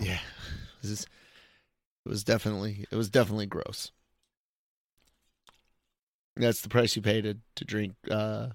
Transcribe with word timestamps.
Yeah, 0.00 0.18
this 0.82 0.90
is, 0.90 1.02
it 2.06 2.08
was 2.08 2.24
definitely 2.24 2.86
it 2.90 2.96
was 2.96 3.10
definitely 3.10 3.46
gross. 3.46 3.90
That's 6.36 6.60
the 6.60 6.68
price 6.68 6.94
you 6.94 7.02
pay 7.02 7.20
to 7.20 7.36
to 7.56 7.64
drink 7.64 7.94
uh, 8.10 8.48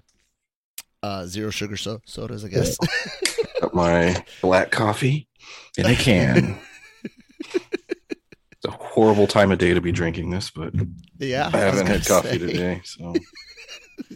uh, 1.02 1.26
zero 1.26 1.50
sugar 1.50 1.76
so- 1.76 2.00
sodas, 2.06 2.44
I 2.44 2.48
guess. 2.48 2.78
Got 3.60 3.74
my 3.74 4.24
black 4.40 4.70
coffee 4.70 5.28
in 5.76 5.86
a 5.86 5.94
can. 5.94 6.58
it's 7.54 8.64
a 8.66 8.70
horrible 8.70 9.26
time 9.26 9.52
of 9.52 9.58
day 9.58 9.74
to 9.74 9.80
be 9.82 9.92
drinking 9.92 10.30
this, 10.30 10.50
but 10.50 10.72
yeah, 11.18 11.50
I 11.52 11.58
I 11.58 11.60
haven't 11.60 11.86
had 11.86 12.06
coffee 12.06 12.28
say. 12.30 12.38
today, 12.38 12.80
so 12.84 13.14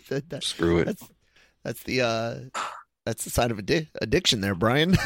That- 0.08 0.30
that- 0.30 0.44
screw 0.44 0.78
it. 0.78 0.84
That's 0.86 1.08
that's 1.62 1.82
the 1.82 2.00
uh 2.00 2.34
that's 3.04 3.24
the 3.24 3.30
sign 3.30 3.50
of 3.50 3.58
addi- 3.58 3.88
addiction 4.00 4.40
there, 4.40 4.54
Brian. 4.54 4.96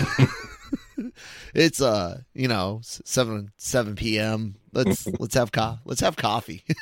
It's 1.55 1.81
uh 1.81 2.21
you 2.35 2.49
know 2.49 2.81
seven 2.83 3.51
seven 3.57 3.95
p.m. 3.95 4.57
Let's 4.73 5.07
let's 5.21 5.35
have 5.35 5.53
co- 5.53 5.79
let's 5.85 6.01
have 6.01 6.17
coffee. 6.17 6.65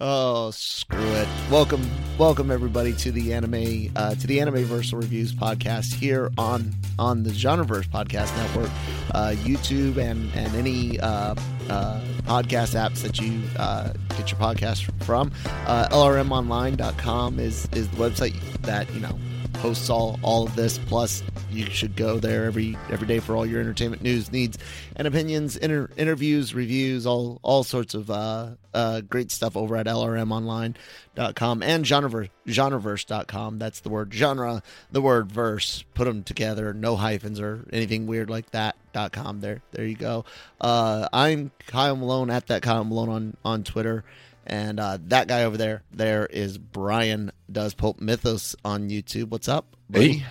oh 0.00 0.50
screw 0.50 0.98
it! 1.12 1.28
Welcome 1.50 1.88
welcome 2.18 2.50
everybody 2.50 2.92
to 2.94 3.12
the 3.12 3.32
anime 3.32 3.92
uh, 3.96 4.14
to 4.14 4.26
the 4.26 4.40
Anime 4.40 4.64
Versal 4.64 5.00
Reviews 5.00 5.32
podcast 5.32 5.94
here 5.94 6.30
on 6.36 6.74
on 6.98 7.22
the 7.22 7.30
Genreverse 7.30 7.88
Podcast 7.88 8.36
Network, 8.36 8.70
uh, 9.14 9.34
YouTube 9.36 9.96
and 9.96 10.30
and 10.34 10.54
any 10.54 10.98
uh, 11.00 11.34
uh, 11.70 12.00
podcast 12.24 12.74
apps 12.74 13.02
that 13.02 13.18
you 13.20 13.40
uh, 13.58 13.92
get 14.16 14.30
your 14.30 14.40
podcast 14.40 14.90
from. 15.04 15.32
Uh, 15.66 15.88
LRMonline.com 15.90 17.38
is 17.38 17.68
is 17.72 17.88
the 17.88 17.96
website 17.96 18.34
that 18.62 18.92
you 18.92 19.00
know 19.00 19.18
hosts 19.58 19.90
all 19.90 20.18
all 20.22 20.44
of 20.44 20.54
this. 20.56 20.78
Plus, 20.78 21.22
you 21.50 21.66
should 21.70 21.96
go 21.96 22.18
there 22.18 22.44
every 22.44 22.76
every 22.90 23.06
day 23.06 23.20
for 23.20 23.36
all 23.36 23.46
your 23.46 23.60
entertainment 23.60 24.02
news, 24.02 24.30
needs, 24.30 24.58
and 24.96 25.06
opinions, 25.06 25.56
inter- 25.56 25.90
interviews, 25.96 26.54
reviews, 26.54 27.06
all 27.06 27.38
all 27.42 27.64
sorts 27.64 27.94
of 27.94 28.10
uh, 28.10 28.50
uh, 28.74 29.00
great 29.02 29.30
stuff 29.30 29.56
over 29.56 29.76
at 29.76 29.86
LRMonline.com 29.86 31.62
and 31.62 31.84
Genreverse, 31.84 32.30
Genreverse.com. 32.46 33.58
That's 33.58 33.80
the 33.80 33.88
word 33.88 34.12
genre, 34.12 34.62
the 34.90 35.00
word 35.00 35.30
verse. 35.32 35.84
Put 35.94 36.04
them 36.04 36.22
together, 36.22 36.74
no 36.74 36.96
hyphens 36.96 37.40
or 37.40 37.64
anything 37.72 38.06
weird 38.06 38.30
like 38.30 38.50
that. 38.50 38.76
Dot 38.92 39.12
com. 39.12 39.40
There, 39.40 39.62
there 39.72 39.84
you 39.84 39.96
go. 39.96 40.24
Uh, 40.60 41.08
I'm 41.12 41.50
Kyle 41.66 41.96
Malone 41.96 42.30
at 42.30 42.46
that 42.48 42.62
Kyle 42.62 42.84
Malone 42.84 43.08
on 43.08 43.36
on 43.44 43.64
Twitter. 43.64 44.04
And 44.46 44.80
uh, 44.80 44.96
that 45.08 45.28
guy 45.28 45.44
over 45.44 45.58
there, 45.58 45.82
there 45.92 46.24
is 46.24 46.56
Brian 46.56 47.32
Does 47.52 47.74
Pulp 47.74 48.00
Mythos 48.00 48.56
on 48.64 48.88
YouTube. 48.88 49.28
What's 49.28 49.46
up, 49.46 49.66
buddy? 49.90 50.18
Hey. 50.18 50.26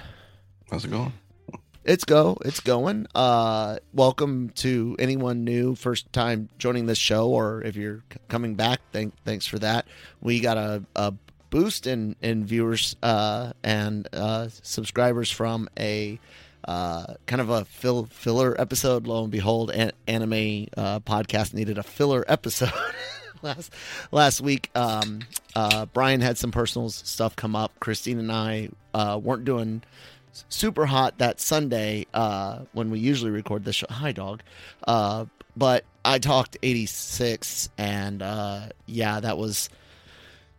How's 0.70 0.84
it 0.84 0.92
going? 0.92 1.14
It's 1.86 2.04
go. 2.04 2.38
It's 2.44 2.60
going. 2.60 3.08
Uh, 3.16 3.78
welcome 3.94 4.50
to 4.56 4.98
anyone 5.00 5.46
new, 5.46 5.76
first 5.76 6.12
time 6.12 6.50
joining 6.58 6.88
this 6.88 6.98
show, 6.98 7.30
or 7.30 7.64
if 7.64 7.78
you're 7.78 8.04
c- 8.12 8.20
coming 8.28 8.56
back, 8.56 8.82
thank, 8.92 9.14
thanks 9.24 9.48
for 9.48 9.58
that. 9.60 9.88
We 10.20 10.42
got 10.42 10.58
a, 10.58 10.84
a 10.98 11.14
boost 11.50 11.88
in, 11.88 12.18
in 12.22 12.46
viewers 12.46 12.98
uh, 13.02 13.54
and 13.64 14.10
uh, 14.12 14.50
subscribers 14.50 15.32
from 15.32 15.70
a 15.80 16.20
uh, 16.68 17.14
kind 17.28 17.42
of 17.42 17.50
a 17.50 17.64
fill, 17.64 18.08
filler 18.08 18.60
episode. 18.60 19.08
Lo 19.08 19.24
and 19.24 19.32
behold, 19.32 19.72
an, 19.72 19.92
anime 20.06 20.68
uh, 20.76 21.00
podcast 21.00 21.54
needed 21.54 21.78
a 21.78 21.84
filler 21.84 22.26
episode. 22.28 22.74
last 23.44 23.72
last 24.12 24.42
week 24.42 24.72
um 24.74 25.20
uh 25.56 25.86
brian 25.86 26.22
had 26.22 26.40
some 26.40 26.50
personal 26.50 26.90
stuff 26.90 27.36
come 27.36 27.56
up 27.56 27.72
christine 27.80 28.18
and 28.18 28.32
i 28.32 28.68
uh 28.96 29.20
weren't 29.22 29.46
doing 29.46 29.84
super 30.50 30.86
hot 30.86 31.18
that 31.18 31.40
sunday 31.40 32.06
uh 32.14 32.60
when 32.74 32.90
we 32.90 33.00
usually 33.00 33.32
record 33.32 33.64
the 33.64 33.74
show. 33.74 33.88
Hi 33.90 34.12
dog. 34.12 34.42
Uh 34.88 35.26
but 35.56 35.86
i 36.06 36.20
talked 36.20 36.58
86 36.62 37.70
and 37.78 38.22
uh 38.22 38.68
yeah 38.86 39.20
that 39.20 39.38
was 39.38 39.70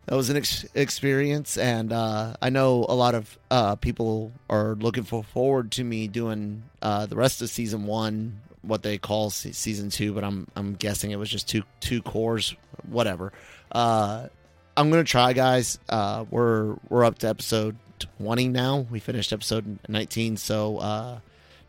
that 0.07 0.17
was 0.17 0.31
an 0.31 0.39
ex- 0.39 0.65
experience. 0.75 1.59
And 1.59 1.93
uh, 1.93 2.35
i 2.41 2.49
know 2.49 2.87
a 2.89 2.95
lot 2.95 3.15
of 3.15 3.39
uh, 3.51 3.77
people 3.77 4.33
are 4.49 4.75
looking 4.77 5.03
for 5.05 5.23
forward 5.23 5.71
to 5.73 5.85
me 5.85 6.09
doing 6.09 6.63
uh, 6.81 7.05
the 7.07 7.15
rest 7.17 7.43
of 7.43 7.51
season 7.51 7.85
one 7.85 8.41
what 8.63 8.83
they 8.83 8.97
call 8.99 9.29
se- 9.31 9.53
season 9.53 9.89
two 9.91 10.13
but 10.13 10.25
i'm 10.25 10.47
i'm 10.57 10.75
guessing 10.75 11.11
it 11.11 11.17
was 11.19 11.29
just 11.31 11.47
two 11.49 11.63
two 11.81 12.01
cours 12.03 12.57
whatever. 12.89 13.33
Uh, 13.71 14.29
i'm 14.77 14.91
gonna 14.91 15.05
try 15.05 15.33
guys. 15.35 15.79
Uh, 15.89 16.25
we're 16.31 16.77
we're 16.89 17.05
up 17.05 17.19
to 17.19 17.29
episode 17.29 17.77
20 17.99 18.49
now 18.49 18.87
we 18.91 18.99
finished 18.99 19.33
episode 19.33 19.79
19 19.89 20.37
so 20.37 20.79
uh, 20.79 21.19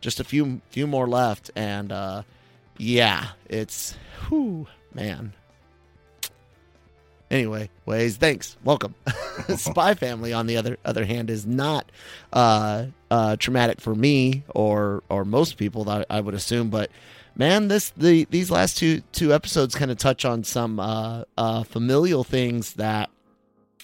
just 0.00 0.20
a 0.20 0.24
few 0.24 0.60
few 0.70 0.86
more 0.86 1.06
left 1.06 1.50
and 1.56 1.92
uh, 1.92 2.22
yeah 2.78 3.28
it's 3.48 3.96
whew, 4.28 4.66
man 4.94 5.32
Anyway, 7.30 7.70
ways, 7.86 8.16
thanks. 8.16 8.56
Welcome. 8.64 8.96
Spy 9.56 9.94
Family, 9.94 10.32
on 10.32 10.48
the 10.48 10.56
other 10.56 10.78
other 10.84 11.04
hand, 11.04 11.30
is 11.30 11.46
not 11.46 11.90
uh, 12.32 12.86
uh, 13.08 13.36
traumatic 13.36 13.80
for 13.80 13.94
me 13.94 14.42
or 14.48 15.04
or 15.08 15.24
most 15.24 15.56
people 15.56 15.84
that 15.84 16.06
I 16.10 16.20
would 16.20 16.34
assume. 16.34 16.70
But 16.70 16.90
man, 17.36 17.68
this 17.68 17.90
the 17.90 18.26
these 18.30 18.50
last 18.50 18.78
two 18.78 19.02
two 19.12 19.32
episodes 19.32 19.76
kind 19.76 19.92
of 19.92 19.98
touch 19.98 20.24
on 20.24 20.42
some 20.42 20.80
uh, 20.80 21.22
uh, 21.38 21.62
familial 21.62 22.24
things 22.24 22.72
that 22.74 23.10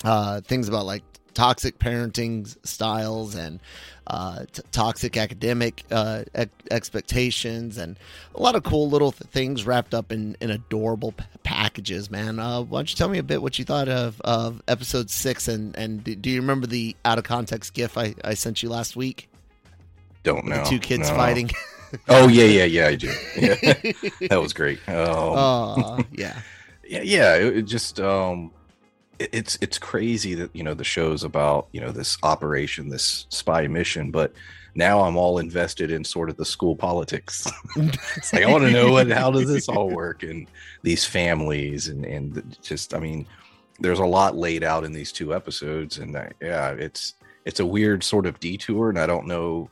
uh, 0.02 0.40
things 0.40 0.66
about 0.66 0.84
like 0.84 1.04
toxic 1.36 1.78
parenting 1.78 2.56
styles 2.66 3.34
and 3.34 3.60
uh, 4.08 4.44
t- 4.52 4.62
toxic 4.72 5.16
academic 5.16 5.84
uh, 5.90 6.24
ex- 6.34 6.50
expectations 6.70 7.76
and 7.76 7.98
a 8.34 8.40
lot 8.40 8.54
of 8.54 8.62
cool 8.62 8.88
little 8.88 9.12
th- 9.12 9.30
things 9.30 9.66
wrapped 9.66 9.92
up 9.94 10.10
in, 10.12 10.36
in 10.40 10.50
adorable 10.50 11.12
p- 11.12 11.24
packages, 11.42 12.10
man. 12.10 12.38
Uh, 12.38 12.62
why 12.62 12.78
don't 12.78 12.90
you 12.90 12.96
tell 12.96 13.08
me 13.08 13.18
a 13.18 13.22
bit 13.22 13.42
what 13.42 13.58
you 13.58 13.64
thought 13.64 13.88
of, 13.88 14.20
of 14.22 14.62
episode 14.66 15.10
six 15.10 15.46
and, 15.46 15.76
and 15.76 16.02
do 16.22 16.30
you 16.30 16.40
remember 16.40 16.66
the 16.66 16.96
out 17.04 17.18
of 17.18 17.24
context 17.24 17.74
gif 17.74 17.98
I, 17.98 18.14
I 18.24 18.34
sent 18.34 18.62
you 18.62 18.68
last 18.70 18.96
week? 18.96 19.28
Don't 20.22 20.46
know. 20.46 20.64
The 20.64 20.70
two 20.70 20.78
kids 20.78 21.08
No. 21.10 21.16
fighting. 21.16 21.50
Oh 22.08 22.26
yeah, 22.26 22.44
yeah, 22.44 22.64
yeah. 22.64 22.86
I 22.88 22.94
do. 22.96 23.12
Yeah. 23.36 23.54
that 24.28 24.40
was 24.42 24.52
great. 24.52 24.80
Oh, 24.88 26.00
yeah. 26.10 26.40
yeah, 26.88 27.00
yeah. 27.02 27.34
It, 27.36 27.58
it 27.58 27.62
just 27.62 28.00
um, 28.00 28.50
it's 29.18 29.58
it's 29.60 29.78
crazy 29.78 30.34
that 30.34 30.54
you 30.54 30.62
know 30.62 30.74
the 30.74 30.84
show's 30.84 31.24
about 31.24 31.68
you 31.72 31.80
know 31.80 31.90
this 31.90 32.18
operation, 32.22 32.88
this 32.88 33.26
spy 33.30 33.66
mission, 33.66 34.10
but 34.10 34.32
now 34.74 35.00
I'm 35.00 35.16
all 35.16 35.38
invested 35.38 35.90
in 35.90 36.04
sort 36.04 36.28
of 36.28 36.36
the 36.36 36.44
school 36.44 36.76
politics. 36.76 37.46
like 37.76 38.42
I 38.42 38.50
want 38.50 38.64
to 38.64 38.70
know 38.70 38.92
what 38.92 39.10
how 39.10 39.30
does 39.30 39.48
this 39.48 39.68
all 39.68 39.90
work 39.90 40.22
and 40.22 40.46
these 40.82 41.04
families 41.04 41.88
and 41.88 42.04
and 42.04 42.58
just 42.62 42.94
I 42.94 42.98
mean, 42.98 43.26
there's 43.80 44.00
a 44.00 44.06
lot 44.06 44.36
laid 44.36 44.62
out 44.62 44.84
in 44.84 44.92
these 44.92 45.12
two 45.12 45.34
episodes, 45.34 45.98
and 45.98 46.16
I, 46.16 46.32
yeah, 46.42 46.70
it's 46.72 47.14
it's 47.44 47.60
a 47.60 47.66
weird 47.66 48.02
sort 48.04 48.26
of 48.26 48.38
detour, 48.40 48.90
and 48.90 48.98
I 48.98 49.06
don't 49.06 49.26
know 49.26 49.70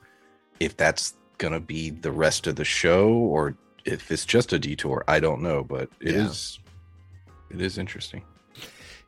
if 0.60 0.76
that's 0.76 1.14
gonna 1.38 1.60
be 1.60 1.90
the 1.90 2.12
rest 2.12 2.46
of 2.46 2.56
the 2.56 2.64
show 2.64 3.08
or 3.08 3.56
if 3.84 4.10
it's 4.10 4.24
just 4.24 4.52
a 4.54 4.58
detour. 4.58 5.04
I 5.06 5.20
don't 5.20 5.42
know, 5.42 5.62
but 5.62 5.90
it 6.00 6.14
is 6.14 6.60
Yeah. 7.50 7.56
it 7.56 7.60
is 7.60 7.76
interesting. 7.76 8.22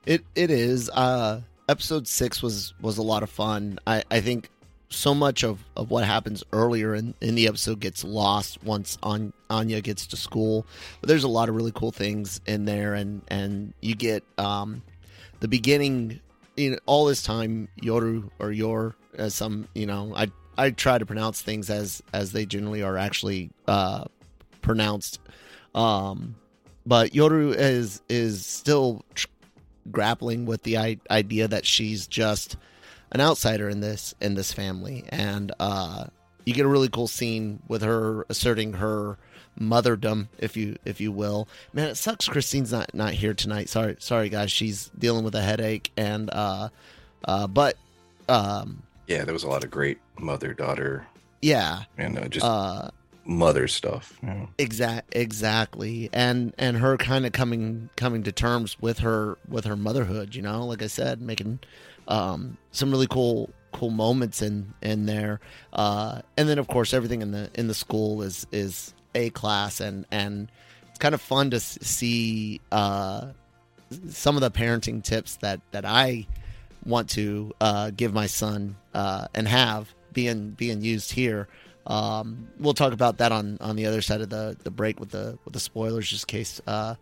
It 0.06 0.24
it 0.34 0.50
is. 0.50 0.88
Uh 0.90 1.42
episode 1.68 2.06
six 2.06 2.42
was 2.42 2.74
was 2.80 2.98
a 2.98 3.02
lot 3.02 3.22
of 3.22 3.30
fun. 3.30 3.78
I, 3.86 4.04
I 4.10 4.20
think 4.20 4.50
so 4.88 5.12
much 5.14 5.42
of, 5.42 5.64
of 5.76 5.90
what 5.90 6.04
happens 6.04 6.44
earlier 6.52 6.94
in, 6.94 7.12
in 7.20 7.34
the 7.34 7.48
episode 7.48 7.80
gets 7.80 8.04
lost 8.04 8.62
once 8.62 8.96
An- 9.02 9.32
Anya 9.50 9.80
gets 9.80 10.06
to 10.06 10.16
school. 10.16 10.64
But 11.00 11.08
there's 11.08 11.24
a 11.24 11.28
lot 11.28 11.48
of 11.48 11.56
really 11.56 11.72
cool 11.72 11.90
things 11.90 12.40
in 12.46 12.66
there 12.66 12.94
and, 12.94 13.20
and 13.26 13.74
you 13.80 13.96
get 13.96 14.22
um 14.38 14.82
the 15.40 15.48
beginning 15.48 16.20
you 16.56 16.70
know, 16.70 16.78
all 16.86 17.04
this 17.04 17.22
time 17.22 17.68
Yoru 17.82 18.30
or 18.38 18.52
Yor 18.52 18.94
as 19.18 19.34
some 19.34 19.66
you 19.74 19.86
know, 19.86 20.12
I 20.14 20.30
I 20.56 20.70
try 20.70 20.98
to 20.98 21.04
pronounce 21.04 21.42
things 21.42 21.68
as 21.68 22.02
as 22.12 22.30
they 22.32 22.46
generally 22.46 22.82
are 22.82 22.96
actually 22.96 23.50
uh 23.66 24.04
pronounced. 24.62 25.18
Um 25.74 26.36
but 26.86 27.10
Yoru 27.10 27.54
is 27.56 28.00
is 28.08 28.46
still 28.46 29.04
tr- 29.14 29.26
grappling 29.90 30.46
with 30.46 30.62
the 30.62 30.78
I- 30.78 30.98
idea 31.10 31.48
that 31.48 31.66
she's 31.66 32.06
just 32.06 32.56
an 33.12 33.20
outsider 33.20 33.68
in 33.68 33.80
this 33.80 34.14
in 34.20 34.34
this 34.34 34.52
family 34.52 35.04
and 35.10 35.52
uh 35.60 36.06
you 36.44 36.54
get 36.54 36.64
a 36.64 36.68
really 36.68 36.88
cool 36.88 37.08
scene 37.08 37.60
with 37.68 37.82
her 37.82 38.24
asserting 38.28 38.74
her 38.74 39.18
motherdom, 39.60 40.28
if 40.38 40.56
you 40.56 40.76
if 40.84 41.00
you 41.00 41.10
will. 41.10 41.48
Man, 41.72 41.88
it 41.88 41.96
sucks 41.96 42.28
Christine's 42.28 42.72
not 42.72 42.94
not 42.94 43.14
here 43.14 43.34
tonight. 43.34 43.68
Sorry, 43.68 43.96
sorry 43.98 44.28
guys, 44.28 44.52
she's 44.52 44.90
dealing 44.98 45.24
with 45.24 45.34
a 45.34 45.42
headache, 45.42 45.90
and 45.96 46.30
uh, 46.32 46.68
uh, 47.24 47.46
but 47.48 47.76
um, 48.28 48.82
Yeah, 49.08 49.24
there 49.24 49.32
was 49.32 49.42
a 49.42 49.48
lot 49.48 49.64
of 49.64 49.70
great 49.70 49.98
mother 50.18 50.54
daughter 50.54 51.06
yeah, 51.42 51.82
and 51.98 52.18
uh, 52.18 52.28
just 52.28 52.44
uh, 52.46 52.90
mother 53.26 53.68
stuff. 53.68 54.18
Yeah. 54.22 54.46
exact 54.58 55.14
exactly, 55.14 56.08
and 56.12 56.54
and 56.58 56.76
her 56.78 56.96
kind 56.96 57.26
of 57.26 57.32
coming 57.32 57.90
coming 57.96 58.22
to 58.24 58.32
terms 58.32 58.80
with 58.80 59.00
her 59.00 59.38
with 59.48 59.64
her 59.64 59.76
motherhood. 59.76 60.34
You 60.34 60.42
know, 60.42 60.64
like 60.66 60.82
I 60.82 60.86
said, 60.86 61.20
making 61.20 61.60
um, 62.08 62.56
some 62.72 62.90
really 62.90 63.06
cool 63.06 63.50
cool 63.72 63.90
moments 63.90 64.42
in 64.42 64.74
in 64.82 65.06
there, 65.06 65.40
uh, 65.72 66.22
and 66.36 66.48
then 66.48 66.58
of 66.58 66.68
course 66.68 66.94
everything 66.94 67.22
in 67.22 67.32
the 67.32 67.50
in 67.54 67.68
the 67.68 67.74
school 67.74 68.22
is 68.22 68.46
is 68.52 68.94
a 69.14 69.30
class, 69.30 69.80
and 69.80 70.06
and 70.10 70.50
it's 70.88 70.98
kind 70.98 71.14
of 71.14 71.20
fun 71.20 71.50
to 71.50 71.60
see 71.60 72.60
uh, 72.72 73.28
some 74.08 74.36
of 74.36 74.40
the 74.40 74.50
parenting 74.50 75.02
tips 75.02 75.36
that 75.36 75.60
that 75.72 75.84
I 75.84 76.26
want 76.84 77.10
to 77.10 77.52
uh, 77.60 77.90
give 77.90 78.14
my 78.14 78.26
son 78.26 78.76
uh, 78.94 79.26
and 79.34 79.46
have 79.48 79.92
being 80.12 80.50
being 80.50 80.80
used 80.80 81.12
here. 81.12 81.48
Um, 81.86 82.48
we'll 82.58 82.74
talk 82.74 82.92
about 82.92 83.18
that 83.18 83.32
on 83.32 83.58
on 83.60 83.76
the 83.76 83.86
other 83.86 84.02
side 84.02 84.20
of 84.20 84.28
the 84.28 84.56
the 84.64 84.70
break 84.70 84.98
with 84.98 85.10
the 85.10 85.38
with 85.44 85.54
the 85.54 85.60
spoilers, 85.60 86.08
just 86.08 86.24
in 86.24 86.38
case 86.38 86.60
uh, 86.66 86.96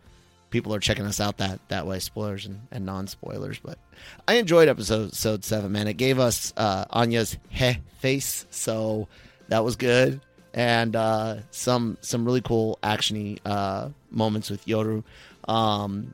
people 0.51 0.73
are 0.73 0.79
checking 0.79 1.05
us 1.05 1.19
out 1.19 1.37
that 1.37 1.59
that 1.69 1.87
way, 1.87 1.99
spoilers 1.99 2.45
and, 2.45 2.61
and 2.71 2.85
non 2.85 3.07
spoilers. 3.07 3.59
But 3.59 3.79
I 4.27 4.35
enjoyed 4.35 4.67
episode 4.67 5.07
episode 5.07 5.43
seven, 5.43 5.71
man. 5.71 5.87
It 5.87 5.97
gave 5.97 6.19
us 6.19 6.53
uh, 6.55 6.85
Anya's 6.91 7.37
heh 7.49 7.75
face, 7.99 8.45
so 8.51 9.07
that 9.47 9.63
was 9.63 9.75
good, 9.75 10.21
and 10.53 10.95
uh, 10.95 11.37
some 11.49 11.97
some 12.01 12.23
really 12.23 12.41
cool 12.41 12.77
actiony 12.83 13.39
uh, 13.45 13.89
moments 14.11 14.49
with 14.49 14.65
Yoru. 14.65 15.03
Um, 15.47 16.13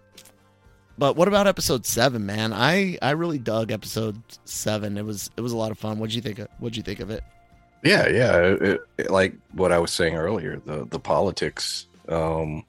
but 0.98 1.16
what 1.16 1.28
about 1.28 1.48
episode 1.48 1.86
seven, 1.86 2.26
man? 2.26 2.54
I 2.54 2.98
I 3.02 3.12
really 3.12 3.40
dug 3.40 3.72
episode 3.72 4.22
seven. 4.46 4.98
It 4.98 5.06
was 5.06 5.30
it 5.36 5.42
was 5.42 5.52
a 5.52 5.58
lot 5.58 5.72
of 5.72 5.78
fun. 5.78 6.00
What'd 6.00 6.16
you 6.16 6.22
think? 6.22 6.40
Of, 6.40 6.48
What'd 6.60 6.78
you 6.78 6.84
think 6.84 7.00
of 7.02 7.10
it? 7.10 7.24
Yeah, 7.84 8.08
yeah. 8.10 8.38
It, 8.38 8.82
it- 8.98 9.10
like 9.12 9.34
what 9.54 9.72
I 9.72 9.80
was 9.80 9.92
saying 9.92 10.16
earlier, 10.16 10.62
the 10.66 10.86
the 10.86 11.00
politics. 11.00 11.88
Um, 12.08 12.64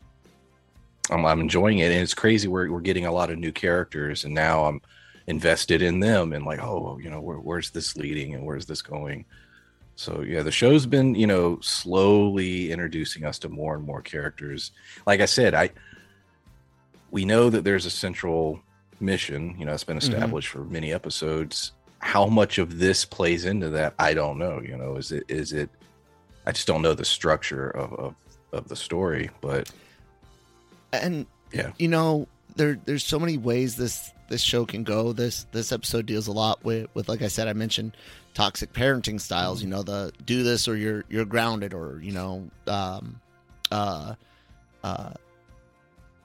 I'm, 1.11 1.27
I'm 1.27 1.41
enjoying 1.41 1.79
it, 1.81 1.91
and 1.91 2.01
it's 2.01 2.15
crazy. 2.15 2.49
We're 2.49 2.71
we're 2.71 2.81
getting 2.81 3.07
a 3.07 3.13
lot 3.13 3.31
of 3.31 3.39
new 3.39 3.53
characters, 3.53 4.25
and 4.25 4.33
now 4.35 4.65
I'm 4.65 4.81
invested 5.27 5.83
in 5.83 6.01
them, 6.01 6.33
and 6.33 6.45
like, 6.45 6.61
oh, 6.63 6.99
you 7.03 7.11
know, 7.11 7.21
where, 7.21 7.37
where's 7.39 7.71
this 7.71 7.97
leading, 7.97 8.35
and 8.35 8.45
where's 8.45 8.67
this 8.67 8.83
going? 8.83 9.25
So 9.97 10.23
yeah, 10.23 10.43
the 10.43 10.51
show's 10.53 10.87
been 10.87 11.15
you 11.15 11.27
know 11.27 11.59
slowly 11.61 12.73
introducing 12.73 13.25
us 13.25 13.39
to 13.41 13.49
more 13.49 13.75
and 13.75 13.85
more 13.85 14.01
characters. 14.01 14.71
Like 15.07 15.21
I 15.21 15.27
said, 15.27 15.55
I 15.55 15.71
we 17.11 17.25
know 17.27 17.51
that 17.51 17.65
there's 17.65 17.85
a 17.85 17.91
central 17.91 18.61
mission. 19.01 19.55
You 19.59 19.67
know, 19.67 19.73
it's 19.75 19.85
been 19.85 19.99
Mhm. 19.99 20.03
established 20.15 20.49
for 20.49 20.65
many 20.65 20.93
episodes 20.93 21.73
how 22.03 22.27
much 22.27 22.59
of 22.59 22.79
this 22.79 23.05
plays 23.05 23.45
into 23.45 23.71
that 23.71 23.95
i 23.99 24.13
don't 24.13 24.37
know 24.39 24.61
you 24.61 24.77
know 24.77 24.97
is 24.97 25.13
it 25.13 25.25
is 25.29 25.53
it 25.53 25.71
i 26.47 26.53
just 26.53 26.67
don't 26.67 26.83
know 26.83 26.95
the 26.95 27.05
structure 27.05 27.71
of 27.71 27.93
of, 27.95 28.15
of 28.53 28.69
the 28.69 28.77
story 28.77 29.31
but 29.41 29.71
And 30.93 31.27
Yeah. 31.53 31.73
you 31.79 31.89
know, 31.89 32.27
there 32.57 32.79
there's 32.85 33.05
so 33.05 33.19
many 33.19 33.39
ways 33.39 33.77
this 33.77 34.11
this 34.29 34.43
show 34.43 34.67
can 34.67 34.83
go. 34.85 35.13
This 35.13 35.47
this 35.53 35.73
episode 35.73 36.05
deals 36.07 36.27
a 36.27 36.33
lot 36.33 36.63
with 36.65 36.89
with 36.95 37.09
like 37.09 37.23
I 37.23 37.29
said, 37.29 37.49
I 37.49 37.53
mentioned 37.55 37.97
toxic 38.35 38.73
parenting 38.73 39.21
styles. 39.21 39.63
You 39.63 39.69
know, 39.69 39.83
the 39.83 40.13
do 40.27 40.43
this 40.43 40.69
or 40.69 40.77
you're 40.77 41.05
you're 41.09 41.25
grounded, 41.25 41.73
or 41.73 41.99
you 42.03 42.13
know, 42.13 42.49
um, 42.67 43.21
uh, 43.71 44.15
uh, 44.85 45.13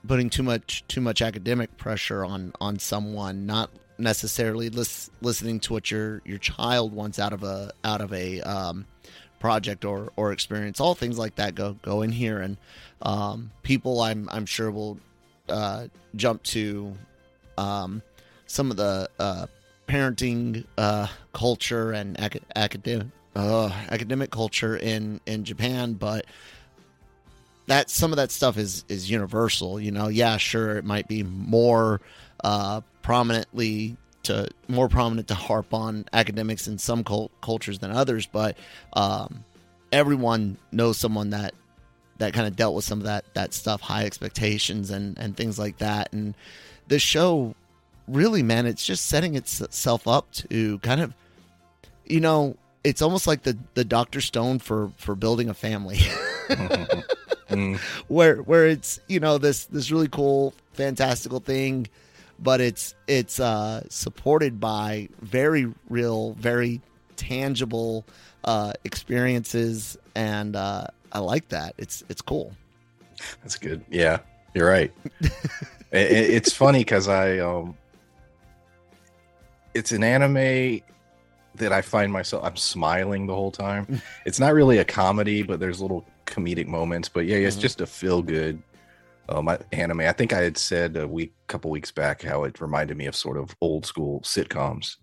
putting 0.08 0.30
too 0.30 0.44
much 0.44 0.84
too 0.88 1.02
much 1.02 1.22
academic 1.22 1.76
pressure 1.78 2.26
on 2.26 2.52
on 2.60 2.78
someone, 2.80 3.46
not 3.46 3.70
necessarily 3.98 4.70
lis- 4.70 5.10
listening 5.22 5.60
to 5.62 5.74
what 5.74 5.92
your 5.92 6.22
your 6.26 6.38
child 6.38 6.94
wants 6.94 7.20
out 7.20 7.34
of 7.34 7.44
a 7.44 7.72
out 7.84 8.02
of 8.02 8.14
a 8.14 8.42
um, 8.42 8.86
project 9.40 9.86
or 9.86 10.12
or 10.16 10.32
experience. 10.32 10.80
All 10.80 10.96
things 10.96 11.18
like 11.18 11.36
that 11.36 11.56
go 11.56 11.78
go 11.82 12.02
in 12.02 12.12
here, 12.12 12.40
and 12.40 12.58
um, 13.02 13.52
people 13.64 14.02
I'm 14.02 14.28
I'm 14.32 14.46
sure 14.46 14.72
will 14.72 15.00
uh, 15.50 15.88
jump 16.16 16.44
to 16.44 16.96
um, 17.58 18.02
some 18.46 18.72
of 18.72 18.78
the 18.78 19.10
uh, 19.20 19.48
parenting 19.88 20.66
uh, 20.78 21.08
culture 21.34 21.92
and 21.92 22.20
ac- 22.20 22.42
academic 22.56 23.08
uh, 23.36 23.72
academic 23.90 24.32
culture 24.32 24.78
in 24.78 25.22
in 25.26 25.44
Japan, 25.44 25.94
but 25.94 26.26
that 27.68 27.90
some 27.90 28.12
of 28.12 28.18
that 28.18 28.32
stuff 28.32 28.58
is 28.58 28.84
is 28.90 29.10
universal. 29.10 29.80
You 29.80 29.92
know, 29.92 30.08
yeah, 30.08 30.38
sure, 30.38 30.78
it 30.78 30.86
might 30.86 31.08
be 31.08 31.24
more 31.24 32.02
uh, 32.44 32.82
prominently 33.02 33.98
to 34.24 34.48
more 34.68 34.90
prominent 34.90 35.28
to 35.30 35.36
harp 35.36 35.74
on 35.74 36.06
academics 36.12 36.68
in 36.68 36.78
some 36.78 37.04
cult- 37.04 37.32
cultures 37.42 37.80
than 37.80 37.92
others, 37.92 38.26
but 38.26 38.58
um, 38.94 39.44
everyone 39.92 40.58
knows 40.72 40.98
someone 40.98 41.30
that 41.30 41.54
that 42.18 42.34
kind 42.34 42.48
of 42.48 42.56
dealt 42.56 42.76
with 42.76 42.84
some 42.84 43.00
of 43.00 43.06
that 43.06 43.26
that 43.36 43.54
stuff, 43.54 43.82
high 43.82 44.06
expectations 44.06 44.92
and 44.92 45.18
and 45.18 45.38
things 45.38 45.58
like 45.58 45.78
that. 45.78 46.12
And 46.12 46.36
this 46.88 47.02
show, 47.02 47.56
really, 48.08 48.44
man, 48.44 48.66
it's 48.66 48.86
just 48.86 49.08
setting 49.08 49.36
itself 49.36 50.08
up 50.08 50.32
to 50.34 50.80
kind 50.80 51.02
of, 51.02 51.14
you 52.06 52.20
know, 52.20 52.58
it's 52.84 53.02
almost 53.02 53.28
like 53.28 53.44
the 53.44 53.58
the 53.76 53.86
Doctor 53.86 54.20
Stone 54.20 54.60
for 54.60 54.92
for 54.98 55.16
building 55.16 55.50
a 55.50 55.54
family. 55.54 56.00
Mm, 57.50 57.78
where 58.10 58.38
where 58.38 58.68
it's 58.68 59.00
you 59.08 59.22
know 59.22 59.38
this 59.38 59.66
this 59.66 59.90
really 59.90 60.10
cool 60.10 60.54
fantastical 60.74 61.40
thing 61.40 61.88
but 62.40 62.62
it's 62.62 62.96
it's 63.08 63.40
uh 63.40 63.84
supported 63.90 64.60
by 64.60 65.10
very 65.22 65.72
real 65.90 66.34
very 66.34 66.82
tangible 67.16 68.06
uh 68.44 68.74
experiences 68.84 69.98
and 70.16 70.56
uh 70.56 70.86
i 71.12 71.20
like 71.20 71.48
that. 71.50 71.74
It's 71.78 72.04
it's 72.10 72.22
cool. 72.22 72.54
That's 73.42 73.58
good. 73.58 73.84
Yeah 73.90 74.20
you're 74.54 74.70
right. 74.70 74.92
It, 75.90 76.12
it- 76.12 76.30
it's 76.32 76.52
funny 76.54 76.80
because 76.80 77.08
i 77.08 77.38
um 77.40 77.76
it's 79.74 79.92
an 79.92 80.04
anime 80.04 80.82
that 81.56 81.72
i 81.72 81.82
find 81.82 82.12
myself 82.12 82.44
i'm 82.44 82.58
smiling 82.58 83.26
the 83.28 83.34
whole 83.36 83.52
time. 83.52 84.02
It's 84.26 84.40
not 84.40 84.54
really 84.54 84.80
a 84.80 84.86
comedy 84.86 85.44
but 85.44 85.60
there's 85.60 85.80
little 85.82 86.06
comedic 86.26 86.68
moments 86.68 87.08
but 87.10 87.26
yeah 87.26 87.38
it's 87.38 87.56
Mhm. 87.56 87.62
just 87.62 87.82
a 87.82 87.88
feel 87.88 88.22
good 88.22 88.62
um 89.30 89.48
I- 89.50 89.60
anime. 89.72 90.02
I 90.02 90.12
think 90.14 90.34
i 90.34 90.40
had 90.42 90.58
said 90.58 90.96
a 90.98 91.08
week 91.08 91.34
couple 91.48 91.70
weeks 91.72 91.92
back 91.92 92.22
how 92.22 92.44
it 92.44 92.60
reminded 92.62 92.98
me 92.98 93.06
of 93.06 93.16
sort 93.16 93.38
of 93.38 93.56
old 93.62 93.86
school 93.86 94.22
sitcoms 94.22 94.98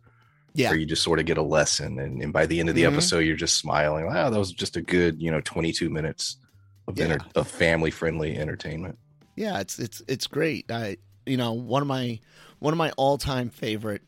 yeah. 0.55 0.71
where 0.71 0.79
you 0.79 0.87
just 0.87 1.03
sort 1.03 1.19
of 1.19 1.27
get 1.27 1.37
a 1.39 1.43
lesson 1.43 1.99
and, 1.99 2.23
and 2.23 2.33
by 2.33 2.47
the 2.47 2.61
end 2.61 2.69
of 2.69 2.75
the 2.75 2.85
Mhm. 2.85 2.93
episode 2.93 3.21
you're 3.21 3.37
just 3.37 3.59
smiling. 3.59 4.07
Wow 4.07 4.31
that 4.31 4.39
was 4.39 4.53
just 4.53 4.77
a 4.77 4.83
good 4.83 5.21
you 5.21 5.31
know 5.31 5.41
22 5.41 5.91
minutes 5.91 6.37
of, 6.87 6.99
Yeah. 6.99 7.05
enter- 7.07 7.25
of 7.35 7.49
family 7.49 7.91
friendly 7.91 8.37
entertainment. 8.37 8.99
Yeah 9.37 9.61
it's 9.61 9.79
it's 9.79 10.03
it's 10.09 10.27
great. 10.27 10.71
I 10.71 10.97
you 11.27 11.37
know 11.37 11.53
one 11.53 11.83
of 11.83 11.89
my 11.89 12.21
one 12.61 12.73
of 12.73 12.79
my 12.79 12.91
all-time 12.97 13.51
favorite 13.51 14.03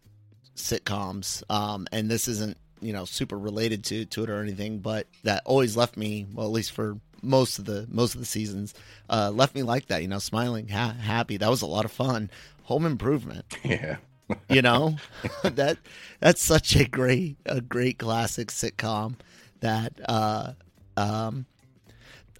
sitcoms 0.54 1.42
um 1.50 1.86
and 1.92 2.10
this 2.10 2.28
isn't 2.28 2.56
you 2.80 2.92
know 2.92 3.04
super 3.04 3.38
related 3.38 3.84
to 3.84 4.04
to 4.06 4.22
it 4.24 4.30
or 4.30 4.40
anything 4.42 4.78
but 4.78 5.06
that 5.24 5.42
always 5.44 5.76
left 5.76 5.96
me 5.96 6.26
well 6.32 6.46
at 6.46 6.52
least 6.52 6.72
for 6.72 6.98
most 7.22 7.58
of 7.58 7.64
the 7.64 7.86
most 7.90 8.14
of 8.14 8.20
the 8.20 8.26
seasons 8.26 8.74
uh 9.10 9.30
left 9.34 9.54
me 9.54 9.62
like 9.62 9.86
that 9.86 10.02
you 10.02 10.08
know 10.08 10.18
smiling 10.18 10.68
ha- 10.68 10.96
happy. 11.00 11.36
That 11.36 11.50
was 11.50 11.62
a 11.62 11.66
lot 11.66 11.84
of 11.84 11.92
fun. 11.92 12.30
Home 12.64 12.86
improvement. 12.86 13.44
Yeah. 13.64 13.96
You 14.48 14.60
know? 14.60 14.96
That 15.42 15.78
that's 16.20 16.42
such 16.42 16.74
a 16.74 16.84
great 16.84 17.36
a 17.46 17.60
great 17.60 17.98
classic 17.98 18.48
sitcom 18.48 19.14
that 19.60 19.92
uh 20.08 20.52
um 20.96 21.46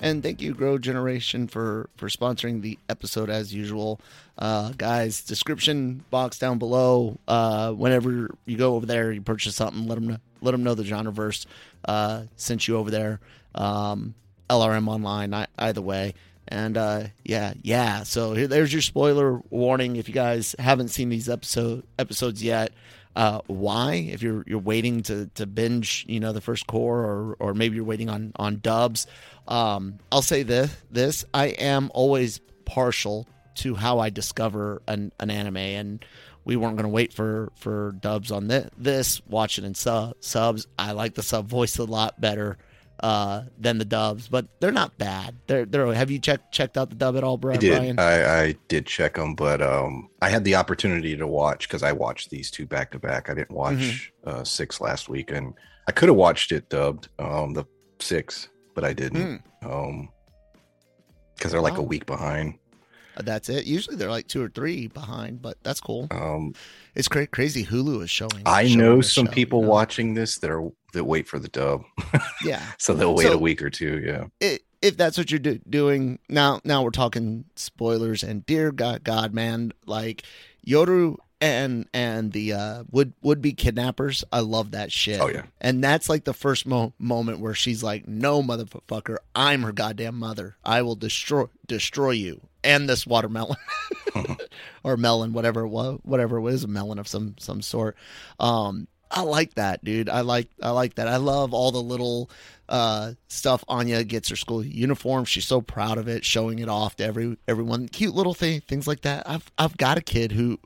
And 0.00 0.22
thank 0.22 0.40
you, 0.42 0.54
Grow 0.54 0.78
Generation, 0.78 1.48
for 1.48 1.88
for 1.96 2.08
sponsoring 2.08 2.60
the 2.60 2.78
episode 2.88 3.30
as 3.30 3.54
usual, 3.54 3.98
uh, 4.38 4.72
guys. 4.76 5.22
Description 5.22 6.04
box 6.10 6.38
down 6.38 6.58
below. 6.58 7.18
Uh, 7.26 7.72
whenever 7.72 8.30
you 8.44 8.58
go 8.58 8.74
over 8.74 8.84
there, 8.84 9.10
you 9.10 9.22
purchase 9.22 9.56
something. 9.56 9.88
Let 9.88 9.94
them 9.96 10.06
know, 10.06 10.18
let 10.42 10.50
them 10.52 10.62
know 10.62 10.74
the 10.74 10.84
Genreverse 10.84 11.46
uh, 11.86 12.24
sent 12.36 12.68
you 12.68 12.76
over 12.76 12.90
there. 12.90 13.20
Um, 13.54 14.14
LRM 14.50 14.86
online, 14.86 15.32
I, 15.32 15.46
either 15.58 15.80
way. 15.80 16.12
And 16.48 16.76
uh, 16.76 17.04
yeah, 17.24 17.54
yeah. 17.62 18.04
So 18.04 18.34
here, 18.34 18.46
there's 18.46 18.72
your 18.72 18.82
spoiler 18.82 19.40
warning. 19.50 19.96
If 19.96 20.08
you 20.08 20.14
guys 20.14 20.54
haven't 20.58 20.88
seen 20.88 21.08
these 21.08 21.28
episode 21.28 21.84
episodes 21.98 22.42
yet, 22.42 22.72
uh, 23.16 23.40
why? 23.46 23.94
If 23.94 24.22
you're 24.22 24.44
you're 24.46 24.58
waiting 24.58 25.02
to 25.04 25.30
to 25.34 25.46
binge, 25.46 26.04
you 26.08 26.20
know, 26.20 26.32
the 26.32 26.40
first 26.40 26.66
cour, 26.66 26.98
or 26.98 27.36
or 27.38 27.54
maybe 27.54 27.76
you're 27.76 27.84
waiting 27.84 28.08
on 28.08 28.32
on 28.36 28.60
dubs. 28.60 29.06
Um, 29.48 29.98
I'll 30.12 30.22
say 30.22 30.42
this: 30.42 30.74
this 30.90 31.24
I 31.34 31.46
am 31.46 31.90
always 31.94 32.40
partial 32.64 33.26
to 33.56 33.74
how 33.74 33.98
I 33.98 34.10
discover 34.10 34.82
an, 34.86 35.12
an 35.18 35.30
anime, 35.30 35.56
and 35.56 36.04
we 36.44 36.56
weren't 36.56 36.76
going 36.76 36.84
to 36.84 36.90
wait 36.90 37.12
for 37.12 37.52
for 37.56 37.92
dubs 38.00 38.30
on 38.30 38.48
this. 38.48 38.70
This 38.78 39.20
watch 39.26 39.58
it 39.58 39.64
in 39.64 39.74
sub 39.74 40.14
subs. 40.20 40.66
I 40.78 40.92
like 40.92 41.14
the 41.14 41.22
sub 41.22 41.48
voice 41.48 41.78
a 41.78 41.84
lot 41.84 42.20
better 42.20 42.58
uh, 43.00 43.42
than 43.58 43.78
the 43.78 43.84
dubs, 43.84 44.28
but 44.28 44.46
they're 44.60 44.72
not 44.72 44.96
bad. 44.98 45.34
They're 45.46 45.64
they're. 45.66 45.92
Have 45.94 46.10
you 46.10 46.18
checked 46.18 46.52
checked 46.52 46.76
out 46.78 46.88
the 46.90 46.96
dub 46.96 47.16
at 47.16 47.24
all, 47.24 47.36
Bri- 47.36 47.54
I 47.54 47.58
did. 47.58 47.76
Brian? 47.76 47.98
I, 47.98 48.42
I 48.44 48.54
did 48.68 48.86
check 48.86 49.14
them, 49.14 49.34
but 49.34 49.60
um, 49.62 50.08
I 50.22 50.28
had 50.28 50.44
the 50.44 50.54
opportunity 50.54 51.16
to 51.16 51.26
watch 51.26 51.68
because 51.68 51.82
I 51.82 51.92
watched 51.92 52.30
these 52.30 52.50
two 52.50 52.66
back 52.66 52.90
to 52.92 52.98
back. 52.98 53.28
I 53.30 53.34
didn't 53.34 53.52
watch 53.52 54.12
uh, 54.24 54.44
six 54.44 54.80
last 54.80 55.08
week, 55.08 55.30
and 55.30 55.52
I 55.88 55.92
could 55.92 56.08
have 56.08 56.16
watched 56.16 56.52
it 56.52 56.68
dubbed, 56.68 57.08
um, 57.18 57.52
the 57.52 57.64
six, 58.00 58.48
but 58.74 58.84
I 58.84 58.92
didn't. 58.92 59.42
Um, 59.62 60.08
because 61.36 61.52
they're 61.52 61.60
like 61.60 61.74
a 61.74 61.82
Hmm. 61.82 61.88
Week 61.88 62.06
behind. 62.06 62.54
Uh, 63.18 63.22
That's 63.22 63.48
it. 63.48 63.66
Usually 63.66 63.96
they're 63.96 64.10
like 64.10 64.26
two 64.26 64.42
or 64.42 64.48
three 64.48 64.88
behind, 64.88 65.40
but 65.42 65.56
that's 65.62 65.80
cool. 65.80 66.06
Um, 66.10 66.54
It's 66.94 67.08
cra- 67.08 67.26
crazy. 67.26 67.64
Hulu 67.64 68.02
is 68.02 68.10
showing. 68.10 68.42
I 68.46 68.74
know 68.74 69.00
some 69.02 69.26
show, 69.26 69.32
people 69.32 69.60
you 69.60 69.66
know? 69.66 69.70
watching 69.72 70.14
this 70.14 70.38
that 70.38 70.50
are 70.50 70.68
that 70.96 71.04
wait 71.04 71.28
for 71.28 71.38
the 71.38 71.48
dub, 71.48 71.84
Yeah. 72.44 72.62
so 72.78 72.92
they'll 72.94 73.14
wait 73.14 73.28
So- 73.28 73.34
a 73.34 73.38
week 73.38 73.62
or 73.62 73.70
two. 73.70 74.02
Yeah. 74.04 74.24
i 74.42 74.58
if 74.82 74.96
that's 74.98 75.16
what 75.16 75.30
you're 75.30 75.40
do- 75.40 75.60
doing 75.68 76.18
now, 76.28 76.60
now 76.62 76.82
we're 76.82 76.90
talking 76.90 77.46
spoilers. 77.56 78.22
And 78.22 78.44
dear 78.44 78.70
God, 78.70 79.02
God, 79.04 79.32
man, 79.32 79.72
like 79.86 80.22
Yoru 80.66 81.16
and 81.40 81.88
and 81.94 82.32
the 82.32 82.52
uh, 82.52 82.84
would 82.90 83.12
would 83.22 83.40
be 83.40 83.52
kidnappers. 83.52 84.22
I 84.32 84.40
love 84.40 84.72
that 84.72 84.92
shit. 84.92 85.20
Oh, 85.20 85.28
yeah. 85.28 85.42
And 85.60 85.82
that's 85.82 86.08
like 86.08 86.24
the 86.24 86.34
first 86.34 86.66
mo- 86.66 86.92
moment 86.98 87.40
where 87.40 87.54
she's 87.54 87.82
like, 87.82 88.06
"No, 88.06 88.42
motherfucker, 88.42 89.16
I'm 89.34 89.62
her 89.62 89.72
goddamn 89.72 90.18
mother. 90.18 90.56
I 90.64 90.82
will 90.82 90.94
destroy 90.94 91.46
destroy 91.66 92.10
you 92.10 92.40
and 92.62 92.88
this 92.88 93.06
watermelon." 93.06 93.56
or 94.84 94.96
melon, 94.96 95.32
whatever 95.32 95.60
it 95.62 95.68
was, 95.68 96.00
whatever 96.04 96.36
it 96.36 96.42
was, 96.42 96.64
a 96.64 96.68
melon 96.68 96.98
of 96.98 97.08
some 97.08 97.34
some 97.38 97.60
sort. 97.62 97.96
Um, 98.38 98.88
I 99.16 99.22
like 99.22 99.54
that, 99.54 99.82
dude. 99.82 100.08
I 100.08 100.20
like 100.20 100.48
I 100.62 100.70
like 100.70 100.94
that. 100.96 101.08
I 101.08 101.16
love 101.16 101.54
all 101.54 101.72
the 101.72 101.82
little 101.82 102.30
uh 102.68 103.12
stuff 103.28 103.64
Anya 103.68 104.04
gets 104.04 104.28
her 104.28 104.36
school 104.36 104.64
uniform. 104.64 105.24
She's 105.24 105.46
so 105.46 105.60
proud 105.60 105.98
of 105.98 106.06
it, 106.08 106.24
showing 106.24 106.58
it 106.58 106.68
off 106.68 106.96
to 106.96 107.04
every 107.04 107.36
everyone. 107.48 107.88
Cute 107.88 108.14
little 108.14 108.34
thing, 108.34 108.60
things 108.60 108.86
like 108.86 109.00
that. 109.02 109.28
I've 109.28 109.50
I've 109.56 109.76
got 109.76 109.96
a 109.98 110.02
kid 110.02 110.32
who 110.32 110.58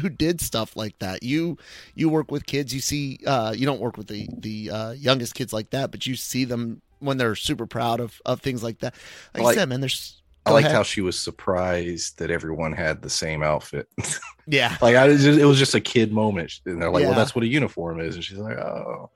who 0.00 0.08
did 0.08 0.40
stuff 0.40 0.76
like 0.76 0.98
that. 1.00 1.22
You 1.22 1.58
you 1.94 2.08
work 2.08 2.30
with 2.30 2.46
kids, 2.46 2.72
you 2.72 2.80
see 2.80 3.18
uh 3.26 3.52
you 3.56 3.66
don't 3.66 3.80
work 3.80 3.96
with 3.96 4.06
the 4.08 4.28
the 4.32 4.70
uh 4.70 4.90
youngest 4.92 5.34
kids 5.34 5.52
like 5.52 5.70
that, 5.70 5.90
but 5.90 6.06
you 6.06 6.14
see 6.16 6.44
them 6.44 6.80
when 7.00 7.16
they're 7.16 7.34
super 7.36 7.66
proud 7.66 8.00
of 8.00 8.20
of 8.24 8.40
things 8.40 8.62
like 8.62 8.78
that. 8.80 8.94
Like, 9.34 9.42
Like- 9.44 9.56
I 9.56 9.60
said, 9.60 9.68
man, 9.68 9.80
there's 9.80 10.17
I 10.48 10.52
liked 10.52 10.66
ahead. 10.66 10.76
how 10.76 10.82
she 10.82 11.00
was 11.00 11.18
surprised 11.18 12.18
that 12.18 12.30
everyone 12.30 12.72
had 12.72 13.02
the 13.02 13.10
same 13.10 13.42
outfit. 13.42 13.88
yeah. 14.46 14.76
like 14.80 14.96
I 14.96 15.08
was 15.08 15.22
just, 15.22 15.38
it 15.38 15.44
was 15.44 15.58
just 15.58 15.74
a 15.74 15.80
kid 15.80 16.12
moment, 16.12 16.60
and 16.66 16.80
they're 16.80 16.90
like, 16.90 17.02
Yeah. 17.02 17.08
"Well, 17.10 17.18
that's 17.18 17.34
what 17.34 17.44
a 17.44 17.48
uniform 17.48 18.00
is," 18.00 18.14
and 18.14 18.24
she's 18.24 18.38
like, 18.38 18.56
"Oh, 18.58 19.10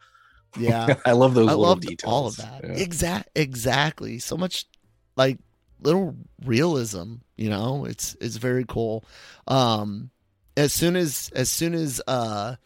Yeah. 0.58 0.94
I 1.06 1.12
love 1.12 1.34
those 1.34 1.48
I 1.48 1.50
little 1.52 1.62
loved 1.64 1.82
details." 1.86 2.12
all 2.12 2.26
of 2.26 2.36
that. 2.36 2.62
Yeah. 2.64 2.70
Exact, 2.70 3.30
exactly. 3.34 4.18
So 4.18 4.36
much 4.36 4.66
like 5.16 5.38
little 5.80 6.16
realism. 6.44 7.16
You 7.36 7.50
know, 7.50 7.84
it's 7.84 8.16
it's 8.20 8.36
very 8.36 8.64
cool. 8.66 9.04
Um, 9.48 10.10
as 10.56 10.72
soon 10.72 10.96
as 10.96 11.30
as 11.34 11.48
soon 11.48 11.74
as 11.74 12.00
uh 12.06 12.56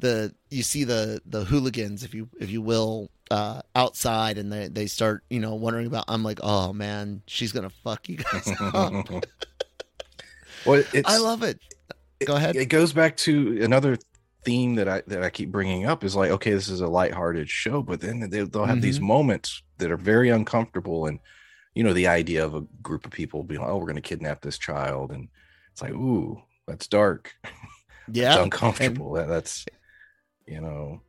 the 0.00 0.34
you 0.50 0.62
see 0.62 0.84
the 0.84 1.20
the 1.26 1.44
hooligans, 1.44 2.04
if 2.04 2.14
you 2.14 2.28
if 2.38 2.50
you 2.50 2.62
will, 2.62 3.10
uh, 3.30 3.62
outside, 3.74 4.38
and 4.38 4.52
they 4.52 4.68
they 4.68 4.86
start 4.86 5.24
you 5.30 5.40
know 5.40 5.54
wondering 5.54 5.86
about. 5.86 6.04
I'm 6.08 6.22
like, 6.22 6.40
oh 6.42 6.72
man, 6.72 7.22
she's 7.26 7.52
gonna 7.52 7.70
fuck 7.70 8.08
you 8.08 8.16
guys 8.16 8.52
up. 8.60 9.06
well, 10.64 10.82
it's, 10.92 11.08
I 11.08 11.18
love 11.18 11.42
it. 11.42 11.58
Go 12.26 12.36
ahead. 12.36 12.56
It 12.56 12.66
goes 12.66 12.92
back 12.92 13.16
to 13.18 13.62
another 13.62 13.96
theme 14.44 14.74
that 14.76 14.88
I 14.88 15.02
that 15.06 15.22
I 15.22 15.30
keep 15.30 15.50
bringing 15.52 15.86
up 15.86 16.02
is 16.04 16.16
like, 16.16 16.30
okay, 16.30 16.50
this 16.52 16.68
is 16.68 16.80
a 16.80 16.86
lighthearted 16.86 17.48
show, 17.48 17.82
but 17.82 18.00
then 18.00 18.20
they, 18.30 18.42
they'll 18.42 18.64
have 18.64 18.80
these 18.82 18.98
Mhm. 18.98 19.02
moments 19.02 19.62
that 19.78 19.90
are 19.90 19.96
very 19.96 20.28
uncomfortable, 20.30 21.06
and 21.06 21.18
you 21.74 21.84
know, 21.84 21.92
the 21.92 22.08
idea 22.08 22.44
of 22.44 22.54
a 22.54 22.62
group 22.82 23.04
of 23.06 23.12
people 23.12 23.44
being, 23.44 23.60
like, 23.60 23.70
oh, 23.70 23.76
we're 23.76 23.84
going 23.86 23.94
to 23.94 24.00
kidnap 24.02 24.40
this 24.42 24.58
child, 24.58 25.12
and 25.12 25.28
it's 25.72 25.80
like, 25.80 25.92
ooh, 25.92 26.42
that's 26.66 26.86
dark, 26.88 27.32
yeah, 28.12 28.34
it's 28.34 28.42
uncomfortable. 28.42 29.12
That, 29.12 29.28
that's 29.28 29.64
you 30.46 30.60
know, 30.60 31.00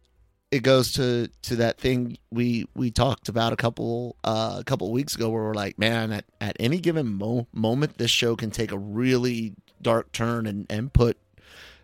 it 0.52 0.64
goes 0.64 0.92
to 0.94 1.30
to 1.44 1.56
that 1.56 1.78
thing 1.80 2.18
we 2.30 2.68
we 2.76 2.92
talked 2.92 3.30
about 3.30 3.54
a 3.54 3.56
couple 3.56 4.18
uh, 4.24 4.58
a 4.60 4.64
couple 4.64 4.92
weeks 4.92 5.16
ago 5.16 5.30
where 5.30 5.44
we're 5.44 5.54
like 5.54 5.80
man 5.80 6.12
at, 6.12 6.26
at 6.42 6.58
any 6.60 6.78
given 6.78 7.08
mo- 7.08 7.48
moment 7.54 7.98
this 7.98 8.12
show 8.12 8.36
can 8.36 8.52
take 8.52 8.72
a 8.72 8.78
really 8.78 9.54
dark 9.82 10.12
turn 10.12 10.46
and 10.46 10.68
and 10.70 10.94
put 10.94 11.18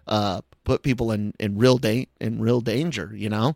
uh 0.07 0.41
put 0.65 0.83
people 0.83 1.11
in 1.11 1.33
in 1.39 1.57
real 1.57 1.77
da- 1.77 2.07
in 2.19 2.39
real 2.41 2.61
danger 2.61 3.11
you 3.15 3.29
know? 3.29 3.55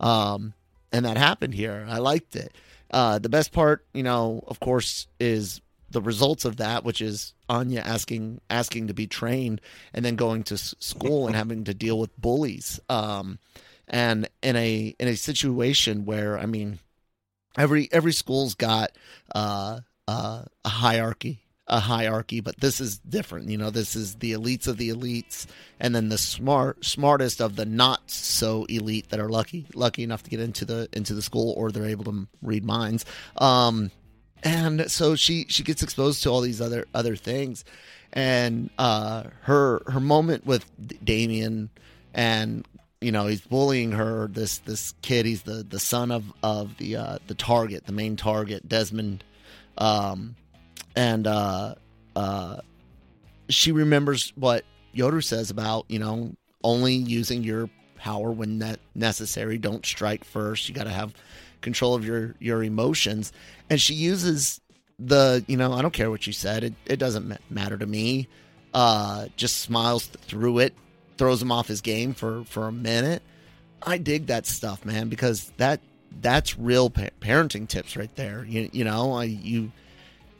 Um 0.00 0.54
and 0.92 1.04
that 1.04 1.16
happened 1.18 1.52
here. 1.54 1.84
I 1.88 1.98
liked 1.98 2.34
it. 2.34 2.52
Uh 2.90 3.18
the 3.18 3.28
best 3.28 3.52
part 3.52 3.84
you 3.92 4.02
know 4.02 4.42
of 4.46 4.58
course 4.58 5.06
is 5.20 5.60
the 5.90 6.00
results 6.00 6.44
of 6.44 6.56
that 6.56 6.82
which 6.82 7.00
is 7.00 7.32
anya 7.48 7.80
asking 7.80 8.40
asking 8.50 8.88
to 8.88 8.94
be 8.94 9.06
trained 9.06 9.60
and 9.94 10.04
then 10.04 10.16
going 10.16 10.42
to 10.42 10.58
school 10.58 11.26
and 11.26 11.36
having 11.36 11.64
to 11.64 11.74
deal 11.74 11.98
with 11.98 12.16
bullies. 12.18 12.80
Um 12.88 13.38
and 13.88 14.28
in 14.42 14.56
a 14.56 14.94
in 14.98 15.08
a 15.08 15.16
situation 15.16 16.04
where 16.04 16.38
I 16.38 16.46
mean, 16.46 16.78
every 17.56 17.88
every 17.92 18.12
school's 18.12 18.54
got 18.54 18.92
uh, 19.34 19.80
uh, 20.08 20.42
a 20.64 20.68
hierarchy, 20.68 21.40
a 21.66 21.80
hierarchy, 21.80 22.40
but 22.40 22.60
this 22.60 22.80
is 22.80 22.98
different. 22.98 23.48
You 23.48 23.58
know, 23.58 23.70
this 23.70 23.94
is 23.94 24.16
the 24.16 24.32
elites 24.32 24.66
of 24.66 24.76
the 24.76 24.90
elites, 24.90 25.46
and 25.78 25.94
then 25.94 26.08
the 26.08 26.18
smart 26.18 26.84
smartest 26.84 27.40
of 27.40 27.56
the 27.56 27.64
not 27.64 28.10
so 28.10 28.64
elite 28.64 29.10
that 29.10 29.20
are 29.20 29.28
lucky 29.28 29.66
lucky 29.74 30.02
enough 30.02 30.22
to 30.24 30.30
get 30.30 30.40
into 30.40 30.64
the 30.64 30.88
into 30.92 31.14
the 31.14 31.22
school 31.22 31.54
or 31.56 31.70
they're 31.70 31.86
able 31.86 32.04
to 32.04 32.26
read 32.42 32.64
minds. 32.64 33.04
Um, 33.38 33.90
and 34.42 34.90
so 34.90 35.16
she 35.16 35.46
she 35.48 35.62
gets 35.62 35.82
exposed 35.82 36.22
to 36.24 36.30
all 36.30 36.40
these 36.40 36.60
other 36.60 36.86
other 36.94 37.16
things, 37.16 37.64
and 38.12 38.70
uh, 38.78 39.24
her 39.42 39.82
her 39.86 40.00
moment 40.00 40.44
with 40.46 40.64
Damien 41.04 41.70
and 42.14 42.66
you 43.00 43.12
know 43.12 43.26
he's 43.26 43.40
bullying 43.40 43.92
her 43.92 44.28
this 44.28 44.58
this 44.58 44.94
kid 45.02 45.26
he's 45.26 45.42
the 45.42 45.64
the 45.68 45.78
son 45.78 46.10
of 46.10 46.24
of 46.42 46.76
the 46.78 46.96
uh 46.96 47.18
the 47.26 47.34
target 47.34 47.84
the 47.86 47.92
main 47.92 48.16
target 48.16 48.66
desmond 48.68 49.22
um 49.78 50.34
and 50.94 51.26
uh 51.26 51.74
uh 52.14 52.56
she 53.48 53.70
remembers 53.72 54.32
what 54.36 54.64
yoder 54.92 55.20
says 55.20 55.50
about 55.50 55.84
you 55.88 55.98
know 55.98 56.34
only 56.64 56.94
using 56.94 57.44
your 57.44 57.70
power 57.96 58.30
when 58.30 58.58
ne- 58.58 58.76
necessary. 58.94 59.58
Don't 59.58 59.84
strike 59.84 60.24
first. 60.24 60.68
You 60.68 60.74
got 60.74 60.84
to 60.84 60.90
have 60.90 61.14
control 61.60 61.94
of 61.94 62.04
your 62.04 62.34
your 62.38 62.62
emotions. 62.62 63.32
And 63.68 63.80
she 63.80 63.94
uses 63.94 64.60
the 64.98 65.44
you 65.46 65.56
know 65.56 65.72
I 65.72 65.82
don't 65.82 65.92
care 65.92 66.10
what 66.10 66.26
you 66.26 66.32
said. 66.32 66.64
It 66.64 66.74
it 66.86 66.96
doesn't 66.98 67.28
ma- 67.28 67.36
matter 67.50 67.76
to 67.76 67.86
me. 67.86 68.28
Uh, 68.74 69.28
just 69.36 69.58
smiles 69.58 70.06
through 70.06 70.58
it, 70.58 70.74
throws 71.18 71.40
him 71.42 71.52
off 71.52 71.68
his 71.68 71.80
game 71.80 72.14
for 72.14 72.44
for 72.44 72.66
a 72.66 72.72
minute. 72.72 73.22
I 73.82 73.98
dig 73.98 74.26
that 74.26 74.46
stuff, 74.46 74.84
man, 74.84 75.08
because 75.08 75.52
that 75.58 75.80
that's 76.20 76.58
real 76.58 76.90
pa- 76.90 77.10
parenting 77.20 77.68
tips 77.68 77.96
right 77.96 78.14
there. 78.16 78.44
You 78.44 78.70
you 78.72 78.84
know, 78.84 79.12
I, 79.12 79.24
you 79.24 79.72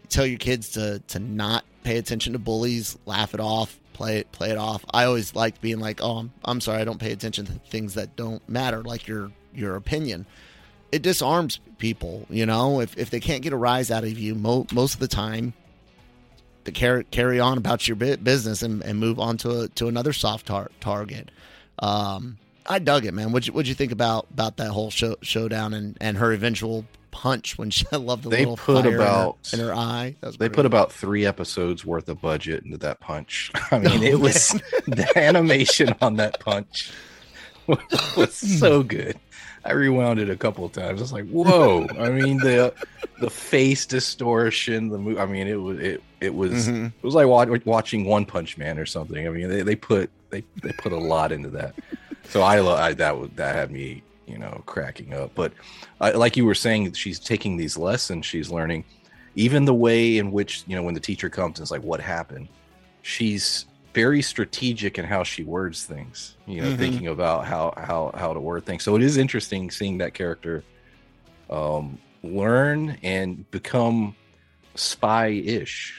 tell 0.09 0.27
your 0.27 0.39
kids 0.39 0.71
to 0.71 1.01
to 1.09 1.19
not 1.19 1.65
pay 1.85 1.99
attention 1.99 2.33
to 2.33 2.39
bullies, 2.39 2.99
laugh 3.07 3.35
it 3.35 3.41
off, 3.41 3.79
play 3.93 4.19
it 4.19 4.33
play 4.33 4.51
it 4.51 4.59
off. 4.59 4.85
I 4.93 5.05
always 5.05 5.35
liked 5.35 5.61
being 5.61 5.79
like, 5.81 6.01
"Oh, 6.03 6.19
I'm, 6.19 6.33
I'm 6.45 6.61
sorry, 6.61 6.81
I 6.81 6.85
don't 6.85 7.01
pay 7.01 7.13
attention 7.13 7.47
to 7.47 7.53
things 7.53 7.95
that 7.95 8.17
don't 8.17 8.47
matter, 8.49 8.83
like 8.83 9.07
your 9.07 9.31
your 9.55 9.77
opinion." 9.77 10.27
It 10.93 11.03
disarms 11.03 11.59
people, 11.79 12.27
you 12.31 12.47
know. 12.47 12.81
If 12.81 12.97
if 12.97 13.11
they 13.11 13.21
can't 13.21 13.43
get 13.43 13.53
a 13.53 13.57
rise 13.57 13.91
out 13.91 14.05
of 14.05 14.19
you, 14.19 14.35
mo- 14.35 14.67
most 14.73 14.95
of 14.95 15.01
the 15.01 15.09
time, 15.09 15.53
to 16.67 16.73
carry 16.73 17.05
carry 17.05 17.41
on 17.41 17.57
about 17.59 17.89
your 17.89 17.97
business 17.97 18.63
and, 18.63 18.83
and 18.85 18.99
move 19.01 19.19
on 19.19 19.37
to 19.39 19.61
a, 19.63 19.69
to 19.69 19.89
another 19.89 20.13
soft 20.13 20.47
tar- 20.47 20.71
target. 20.81 21.31
Um, 21.79 22.37
I 22.67 22.79
dug 22.79 23.05
it, 23.07 23.15
man. 23.15 23.33
What'd 23.33 23.47
you, 23.47 23.53
what'd 23.53 23.69
you 23.69 23.75
think 23.75 23.93
about 23.93 24.27
about 24.33 24.59
that 24.59 24.71
whole 24.71 24.91
show, 24.91 25.17
showdown 25.23 25.73
and, 25.75 25.97
and 26.01 26.19
her 26.19 26.33
eventual 26.33 26.85
punch 27.13 27.57
when 27.57 27.71
she 27.71 27.87
I 27.93 27.97
love 27.97 28.23
the 28.23 28.29
They 28.31 28.41
little 28.41 28.57
put 28.57 28.83
fire 28.83 28.87
in 28.89 28.93
her- 28.93 29.01
about- 29.01 29.39
in 29.53 29.59
her, 29.61 29.75
eye. 29.75 30.17
They 30.39 30.49
put 30.49 30.67
about 30.67 30.93
three 30.93 31.25
episodes 31.25 31.85
worth 31.85 32.09
of 32.09 32.21
budget 32.21 32.65
into 32.65 32.77
that 32.79 33.01
punch. 33.01 33.51
I 33.71 33.79
mean, 33.79 34.03
it 34.05 34.19
was 34.21 34.49
the 34.87 35.11
animation 35.17 35.95
on 36.03 36.17
that 36.17 36.41
punch 36.41 36.91
was 38.17 38.35
so 38.35 38.83
good. 38.83 39.19
I 39.67 39.73
rewound 39.73 40.19
it 40.21 40.31
a 40.31 40.37
couple 40.37 40.65
of 40.65 40.73
times. 40.73 41.01
I 41.01 41.03
was 41.03 41.13
like, 41.13 41.29
"Whoa!" 41.29 41.87
I 41.99 42.09
mean 42.11 42.39
the 42.39 42.73
the 43.21 43.31
face 43.31 43.87
distortion, 43.87 44.89
the 44.89 44.99
move. 44.99 45.19
I 45.19 45.27
mean, 45.27 45.47
it 45.47 45.57
was 45.61 45.79
it 45.79 46.03
it 46.21 46.35
was 46.35 46.69
Mhm. 46.69 46.87
it 46.87 47.03
was 47.03 47.15
like 47.15 47.27
wa- 47.27 47.47
watching 47.65 48.05
One 48.05 48.25
Punch 48.25 48.57
Man 48.59 48.79
or 48.79 48.87
something. 48.87 49.27
I 49.27 49.31
mean, 49.31 49.49
they, 49.49 49.63
they 49.63 49.77
put 49.77 50.11
they 50.31 50.43
they 50.63 50.73
put 50.73 50.93
a 50.93 50.99
lot 50.99 51.33
into 51.33 51.49
that. 51.51 51.75
So 52.31 52.43
I, 52.43 52.59
lo- 52.61 52.75
I 52.77 52.93
that 52.95 53.19
was 53.19 53.31
that 53.37 53.55
had 53.55 53.71
me 53.71 54.03
you 54.27 54.39
know 54.39 54.63
cracking 54.67 55.15
up. 55.15 55.33
But 55.35 55.53
uh, 56.01 56.13
like 56.15 56.37
you 56.37 56.45
were 56.45 56.55
saying, 56.55 56.93
she's 56.95 57.19
taking 57.21 57.57
these 57.57 57.77
lessons. 57.77 58.27
She's 58.27 58.51
learning 58.51 58.85
even 59.35 59.65
the 59.67 59.75
way 59.75 60.19
in 60.19 60.33
which 60.33 60.65
you 60.67 60.75
know 60.77 60.83
when 60.83 60.95
the 60.95 61.01
teacher 61.01 61.29
comes 61.29 61.59
and 61.59 61.65
it's 61.65 61.71
like 61.71 61.83
what 61.83 62.01
happened 62.01 62.49
she's 63.03 63.67
very 63.97 64.21
strategic 64.21 64.99
in 64.99 65.07
how 65.07 65.23
she 65.25 65.43
words 65.43 65.87
things 65.87 66.37
you 66.47 66.61
know 66.61 66.69
Mhm. 66.71 66.77
thinking 66.77 67.07
about 67.07 67.47
how 67.47 67.73
how 67.79 68.11
how 68.15 68.35
to 68.35 68.41
word 68.41 68.67
things 68.67 68.83
so 68.83 68.95
it 68.95 69.03
is 69.03 69.17
interesting 69.17 69.71
seeing 69.71 69.97
that 69.99 70.13
character 70.13 70.63
um 71.49 71.99
learn 72.23 72.99
and 73.03 73.51
become 73.51 74.15
spy-ish 74.75 75.99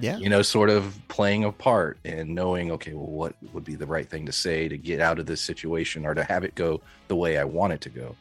Yeah. 0.00 0.16
you 0.18 0.28
know 0.28 0.42
sort 0.42 0.68
of 0.68 0.98
playing 1.06 1.44
a 1.44 1.52
part 1.52 1.98
and 2.04 2.34
knowing 2.34 2.72
okay 2.72 2.92
well 2.94 3.06
what 3.20 3.34
would 3.52 3.64
be 3.64 3.76
the 3.76 3.86
right 3.86 4.08
thing 4.10 4.26
to 4.26 4.32
say 4.32 4.66
to 4.68 4.76
get 4.76 5.00
out 5.00 5.20
of 5.20 5.26
this 5.26 5.40
situation 5.40 6.04
or 6.06 6.14
to 6.14 6.24
have 6.24 6.42
it 6.42 6.56
go 6.56 6.80
the 7.06 7.14
way 7.16 7.38
i 7.38 7.44
want 7.44 7.72
it 7.72 7.80
to 7.82 7.88
go 7.90 8.16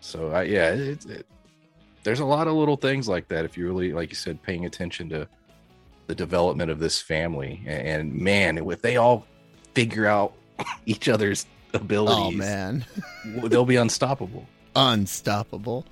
so 0.00 0.30
I, 0.30 0.42
yeah 0.44 0.70
it, 0.70 1.04
it, 1.04 1.26
there's 2.02 2.20
a 2.20 2.24
lot 2.24 2.46
of 2.48 2.54
little 2.54 2.76
things 2.78 3.08
like 3.08 3.28
that 3.28 3.44
if 3.44 3.58
you 3.58 3.66
really 3.66 3.92
like 3.92 4.08
you 4.08 4.16
said 4.16 4.42
paying 4.42 4.64
attention 4.64 5.10
to 5.10 5.28
the 6.06 6.14
development 6.14 6.70
of 6.70 6.78
this 6.80 7.00
family 7.00 7.62
and, 7.66 7.88
and 7.88 8.14
man 8.14 8.58
if 8.58 8.82
they 8.82 8.96
all 8.96 9.26
figure 9.74 10.06
out 10.06 10.34
each 10.86 11.08
other's 11.08 11.46
abilities 11.72 12.16
Oh 12.16 12.30
man, 12.30 12.84
they'll 13.44 13.64
be 13.64 13.76
unstoppable 13.76 14.46
unstoppable. 14.76 15.84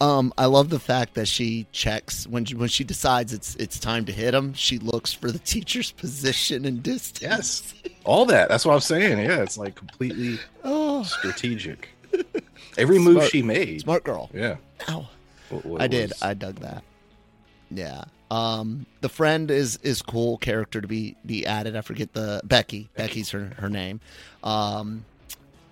Um, 0.00 0.32
I 0.38 0.46
love 0.46 0.68
the 0.70 0.78
fact 0.78 1.14
that 1.14 1.26
she 1.26 1.66
checks 1.72 2.24
when 2.28 2.44
she, 2.44 2.54
when 2.54 2.68
she 2.68 2.84
decides 2.84 3.32
it's 3.32 3.56
it's 3.56 3.80
time 3.80 4.04
to 4.04 4.12
hit 4.12 4.32
him. 4.32 4.54
She 4.54 4.78
looks 4.78 5.12
for 5.12 5.30
the 5.32 5.40
teacher's 5.40 5.90
position 5.90 6.64
and 6.64 6.80
distance. 6.82 7.20
yes 7.20 7.74
all 8.04 8.24
that 8.26 8.48
that's 8.48 8.64
what 8.64 8.72
i'm 8.74 8.80
saying 8.80 9.18
yeah 9.18 9.42
it's 9.42 9.58
like 9.58 9.74
completely 9.74 10.38
Oh, 10.64 11.02
strategic 11.02 11.88
every 12.78 12.98
move 12.98 13.16
Smart. 13.16 13.30
she 13.30 13.42
made 13.42 13.80
smart 13.80 14.04
girl. 14.04 14.30
yeah 14.32 14.56
Ow. 14.88 15.08
w- 15.50 15.62
w- 15.62 15.76
I 15.80 15.86
did. 15.88 16.10
was- 16.10 16.22
I 16.22 16.34
dug 16.34 16.56
that. 16.60 16.82
Yeah. 17.70 18.04
Um, 18.30 18.86
the 19.00 19.08
friend 19.08 19.50
is 19.50 19.78
is 19.82 20.02
cool 20.02 20.38
character 20.38 20.80
to 20.80 20.88
be 20.88 21.16
be 21.24 21.46
added. 21.46 21.76
I 21.76 21.80
forget 21.80 22.12
the 22.12 22.40
Becky. 22.44 22.88
Becky's 22.94 23.30
her 23.30 23.52
her 23.58 23.68
name. 23.68 24.00
Um, 24.42 25.04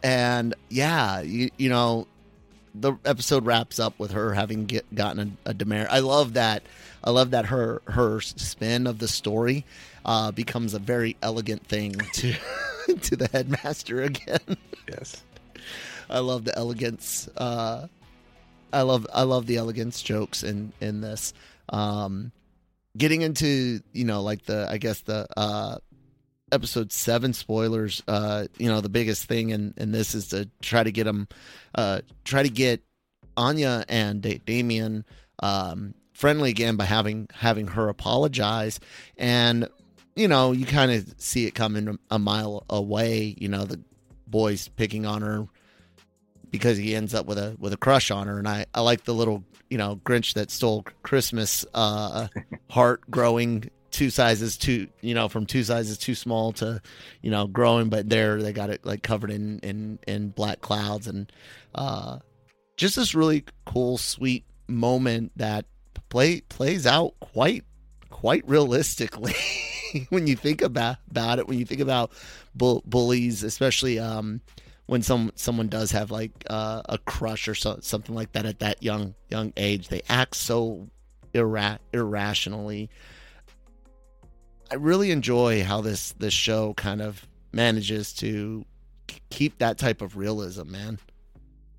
and 0.02 0.54
yeah, 0.68 1.20
you 1.20 1.50
you 1.58 1.68
know, 1.68 2.06
the 2.74 2.94
episode 3.04 3.44
wraps 3.44 3.78
up 3.78 3.98
with 3.98 4.12
her 4.12 4.32
having 4.34 4.66
get, 4.66 4.92
gotten 4.94 5.36
a, 5.46 5.50
a 5.50 5.54
demerit. 5.54 5.88
I 5.90 5.98
love 5.98 6.34
that. 6.34 6.62
I 7.04 7.10
love 7.10 7.30
that 7.32 7.46
her 7.46 7.82
her 7.86 8.20
spin 8.20 8.86
of 8.86 8.98
the 8.98 9.08
story 9.08 9.64
uh, 10.04 10.30
becomes 10.30 10.72
a 10.74 10.78
very 10.78 11.16
elegant 11.22 11.66
thing 11.66 11.92
to 12.14 12.34
to 13.02 13.16
the 13.16 13.28
headmaster 13.32 14.02
again. 14.02 14.56
yes 14.88 15.22
I 16.08 16.20
love 16.20 16.44
the 16.44 16.56
elegance. 16.56 17.28
Uh, 17.36 17.88
I 18.72 18.82
love 18.82 19.06
I 19.12 19.22
love 19.22 19.46
the 19.46 19.56
elegance 19.56 20.02
jokes 20.02 20.42
in 20.42 20.72
in 20.80 21.00
this. 21.00 21.32
Um, 21.68 22.32
getting 22.96 23.22
into 23.22 23.80
you 23.92 24.04
know 24.04 24.22
like 24.22 24.44
the 24.44 24.68
I 24.70 24.78
guess 24.78 25.00
the 25.02 25.26
uh, 25.37 25.78
episode 26.52 26.92
seven 26.92 27.32
spoilers. 27.32 28.02
Uh, 28.06 28.46
you 28.59 28.68
know 28.68 28.80
the 28.80 28.88
biggest 28.88 29.26
thing 29.26 29.50
in 29.50 29.74
in 29.76 29.92
this 29.92 30.14
is 30.14 30.28
to 30.28 30.48
try 30.62 30.82
to 30.82 30.92
get 30.92 31.04
them, 31.04 31.28
uh, 31.74 32.00
try 32.24 32.42
to 32.42 32.48
get 32.48 32.82
Anya 33.37 33.85
and 33.88 34.22
da- 34.22 34.40
Damien 34.44 35.04
um, 35.40 35.94
friendly 36.12 36.50
again 36.50 36.76
by 36.76 36.85
having 36.85 37.28
having 37.32 37.68
her 37.68 37.88
apologize 37.88 38.80
and. 39.16 39.68
You 40.18 40.28
know, 40.28 40.52
you 40.52 40.64
kind 40.64 40.90
of 40.90 41.14
see 41.18 41.44
it 41.44 41.50
coming 41.50 41.98
a 42.11 42.18
mile 42.18 42.64
away. 42.70 43.35
You 43.37 43.48
know, 43.50 43.64
the 43.64 43.78
boys 44.26 44.68
picking 44.68 45.04
on 45.04 45.20
her 45.20 45.46
because 46.50 46.78
he 46.78 46.94
ends 46.94 47.14
up 47.14 47.26
with 47.26 47.38
a 47.38 47.56
with 47.59 47.72
a 47.72 47.76
crush 47.76 48.11
on 48.11 48.26
her. 48.26 48.38
And 48.38 48.48
I 48.48 48.66
I 48.74 48.80
like 48.80 49.04
the 49.04 49.14
little 49.14 49.44
you 49.70 49.78
know 49.78 50.00
Grinch 50.04 50.35
that 50.35 50.50
stole 50.50 50.85
Christmas 51.02 51.64
uh 51.74 52.28
heart 52.70 53.02
growing 53.11 53.70
two 53.90 54.11
sizes 54.11 54.59
too 54.59 54.88
you 55.00 55.14
know 55.14 55.28
from 55.28 55.46
two 55.46 55.62
sizes 55.64 55.96
too 55.96 56.14
small 56.14 56.52
to 56.52 56.80
you 57.22 57.30
know 57.30 57.46
growing. 57.46 57.88
But 57.88 58.09
there 58.09 58.42
they 58.42 58.52
got 58.52 58.70
it 58.70 58.85
like 58.85 59.02
covered 59.02 59.30
in 59.30 59.59
in 59.61 59.98
in 60.06 60.28
black 60.30 60.61
clouds. 60.61 61.06
And 61.06 61.30
uh 61.74 62.18
just 62.76 62.96
this 62.96 63.14
really 63.14 63.44
cool 63.64 63.98
sweet 63.98 64.44
moment 64.68 65.32
that 65.37 65.64
play 66.09 66.40
plays 66.42 66.87
out 66.87 67.14
quite 67.20 67.64
quite 68.11 68.46
realistically 68.48 69.35
when 70.09 70.26
you 70.26 70.37
think 70.37 70.62
about 70.62 70.96
about 71.11 71.38
it 71.38 71.46
when 71.46 71.59
you 71.59 71.64
think 71.64 71.80
about 71.80 72.12
bull, 72.54 72.82
bullies 72.87 73.42
especially 73.42 73.98
um 73.98 74.40
when 74.87 75.03
some 75.03 75.33
someone 75.35 75.68
does 75.68 75.90
have 75.92 76.11
like 76.11 76.33
uh, 76.49 76.83
a 76.88 76.99
crush 76.99 77.49
or 77.49 77.55
so, 77.55 77.79
something 77.81 78.14
like 78.14 78.33
that 78.33 78.46
at 78.46 78.61
that 78.61 78.83
young 78.83 79.14
young 79.29 79.53
age, 79.57 79.88
they 79.88 80.03
act 80.09 80.37
so 80.37 80.88
irra- 81.35 81.79
irrationally. 81.92 82.90
I 84.70 84.75
really 84.77 85.11
enjoy 85.11 85.62
how 85.64 85.81
this 85.81 86.12
this 86.12 86.35
show 86.35 86.75
kind 86.75 87.01
of 87.03 87.27
manages 87.53 88.12
to 88.14 88.64
keep 89.31 89.59
that 89.59 89.79
type 89.79 90.03
of 90.03 90.16
realism, 90.16 90.70
man. 90.70 90.99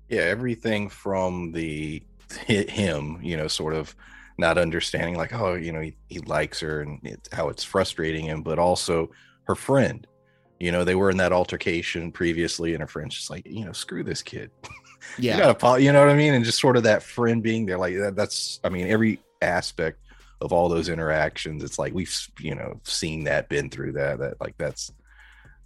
yeah 0.08 0.22
everything 0.22 0.88
from 0.88 1.52
the 1.52 2.02
him 2.46 3.18
you 3.22 3.36
know 3.36 3.46
sort 3.48 3.74
of 3.74 3.94
not 4.38 4.58
understanding 4.58 5.16
like 5.16 5.32
oh 5.34 5.54
you 5.54 5.72
know 5.72 5.80
he, 5.80 5.96
he 6.08 6.18
likes 6.20 6.60
her 6.60 6.80
and 6.82 7.00
it, 7.04 7.28
how 7.32 7.48
it's 7.48 7.64
frustrating 7.64 8.24
him 8.24 8.42
but 8.42 8.58
also 8.58 9.10
her 9.44 9.54
friend 9.54 10.06
you 10.60 10.72
know 10.72 10.84
they 10.84 10.94
were 10.94 11.10
in 11.10 11.16
that 11.18 11.32
altercation 11.32 12.10
previously 12.12 12.74
and 12.74 12.80
her 12.80 12.86
friend's 12.86 13.14
just 13.14 13.30
like 13.30 13.46
you 13.46 13.64
know 13.64 13.72
screw 13.72 14.02
this 14.02 14.22
kid 14.22 14.50
Yeah, 15.16 15.36
you, 15.48 15.54
gotta, 15.54 15.82
you 15.82 15.92
know 15.92 16.00
what 16.00 16.10
i 16.10 16.14
mean 16.16 16.34
and 16.34 16.44
just 16.44 16.60
sort 16.60 16.76
of 16.76 16.82
that 16.82 17.02
friend 17.02 17.42
being 17.42 17.64
there 17.66 17.78
like 17.78 17.96
that, 17.96 18.14
that's 18.16 18.60
i 18.64 18.68
mean 18.68 18.88
every 18.88 19.20
aspect 19.40 20.00
of 20.40 20.52
all 20.52 20.68
those 20.68 20.88
interactions 20.88 21.62
it's 21.64 21.78
like 21.78 21.94
we've 21.94 22.14
you 22.40 22.54
know 22.54 22.80
seen 22.84 23.24
that 23.24 23.48
been 23.48 23.70
through 23.70 23.92
that 23.92 24.18
that 24.18 24.40
like 24.40 24.54
that's 24.58 24.92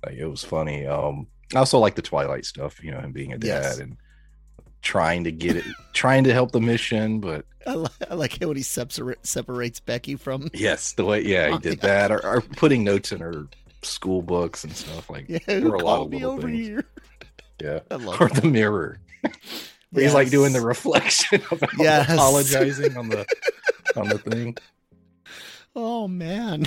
like 0.04 0.14
it 0.16 0.26
was 0.26 0.44
funny 0.44 0.86
um 0.86 1.26
i 1.54 1.58
also 1.58 1.78
like 1.78 1.94
the 1.94 2.02
twilight 2.02 2.44
stuff 2.44 2.82
you 2.84 2.90
know 2.90 3.00
him 3.00 3.12
being 3.12 3.32
a 3.32 3.38
dad 3.38 3.46
Yes. 3.46 3.78
and 3.78 3.96
trying 4.82 5.24
to 5.24 5.32
get 5.32 5.56
it 5.56 5.64
trying 5.92 6.24
to 6.24 6.32
help 6.32 6.50
the 6.52 6.60
mission 6.60 7.20
but 7.20 7.44
I, 7.66 7.74
li- 7.76 7.88
I 8.10 8.14
like 8.14 8.40
how 8.40 8.48
when 8.48 8.56
he 8.56 8.62
separa- 8.64 9.14
separates 9.22 9.78
Becky 9.80 10.16
from. 10.16 10.50
yes 10.52 10.92
the 10.94 11.04
way 11.04 11.22
yeah 11.22 11.52
he 11.52 11.58
did 11.58 11.80
that 11.82 12.10
or, 12.10 12.24
or 12.24 12.40
putting 12.40 12.82
notes 12.84 13.12
in 13.12 13.20
her 13.20 13.46
school 13.82 14.22
books 14.22 14.64
and 14.64 14.74
stuff 14.76 15.10
like 15.10 15.26
Yeah, 15.28 15.38
there 15.46 15.62
were 15.68 15.74
a 15.74 15.82
lot 15.82 16.02
of 16.02 16.10
me 16.10 16.16
little 16.18 16.32
over 16.32 16.48
things. 16.48 16.66
here? 16.66 16.84
yeah 17.60 17.80
I 17.90 17.96
love 17.96 18.18
or 18.20 18.28
that. 18.28 18.42
the 18.42 18.48
mirror 18.48 18.98
he's 19.94 20.14
like 20.14 20.30
doing 20.30 20.52
the 20.52 20.60
reflection 20.60 21.42
about 21.50 21.78
Yes. 21.78 22.10
apologizing 22.10 22.96
on 22.96 23.08
the 23.08 23.26
on 23.96 24.08
the 24.08 24.18
thing 24.18 24.56
Oh 25.74 26.06
man, 26.06 26.66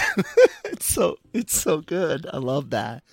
it's 0.66 0.88
so 0.88 1.18
it's 1.32 1.56
so 1.56 1.82
good. 1.82 2.26
I 2.34 2.38
love 2.38 2.72
that. 2.72 3.04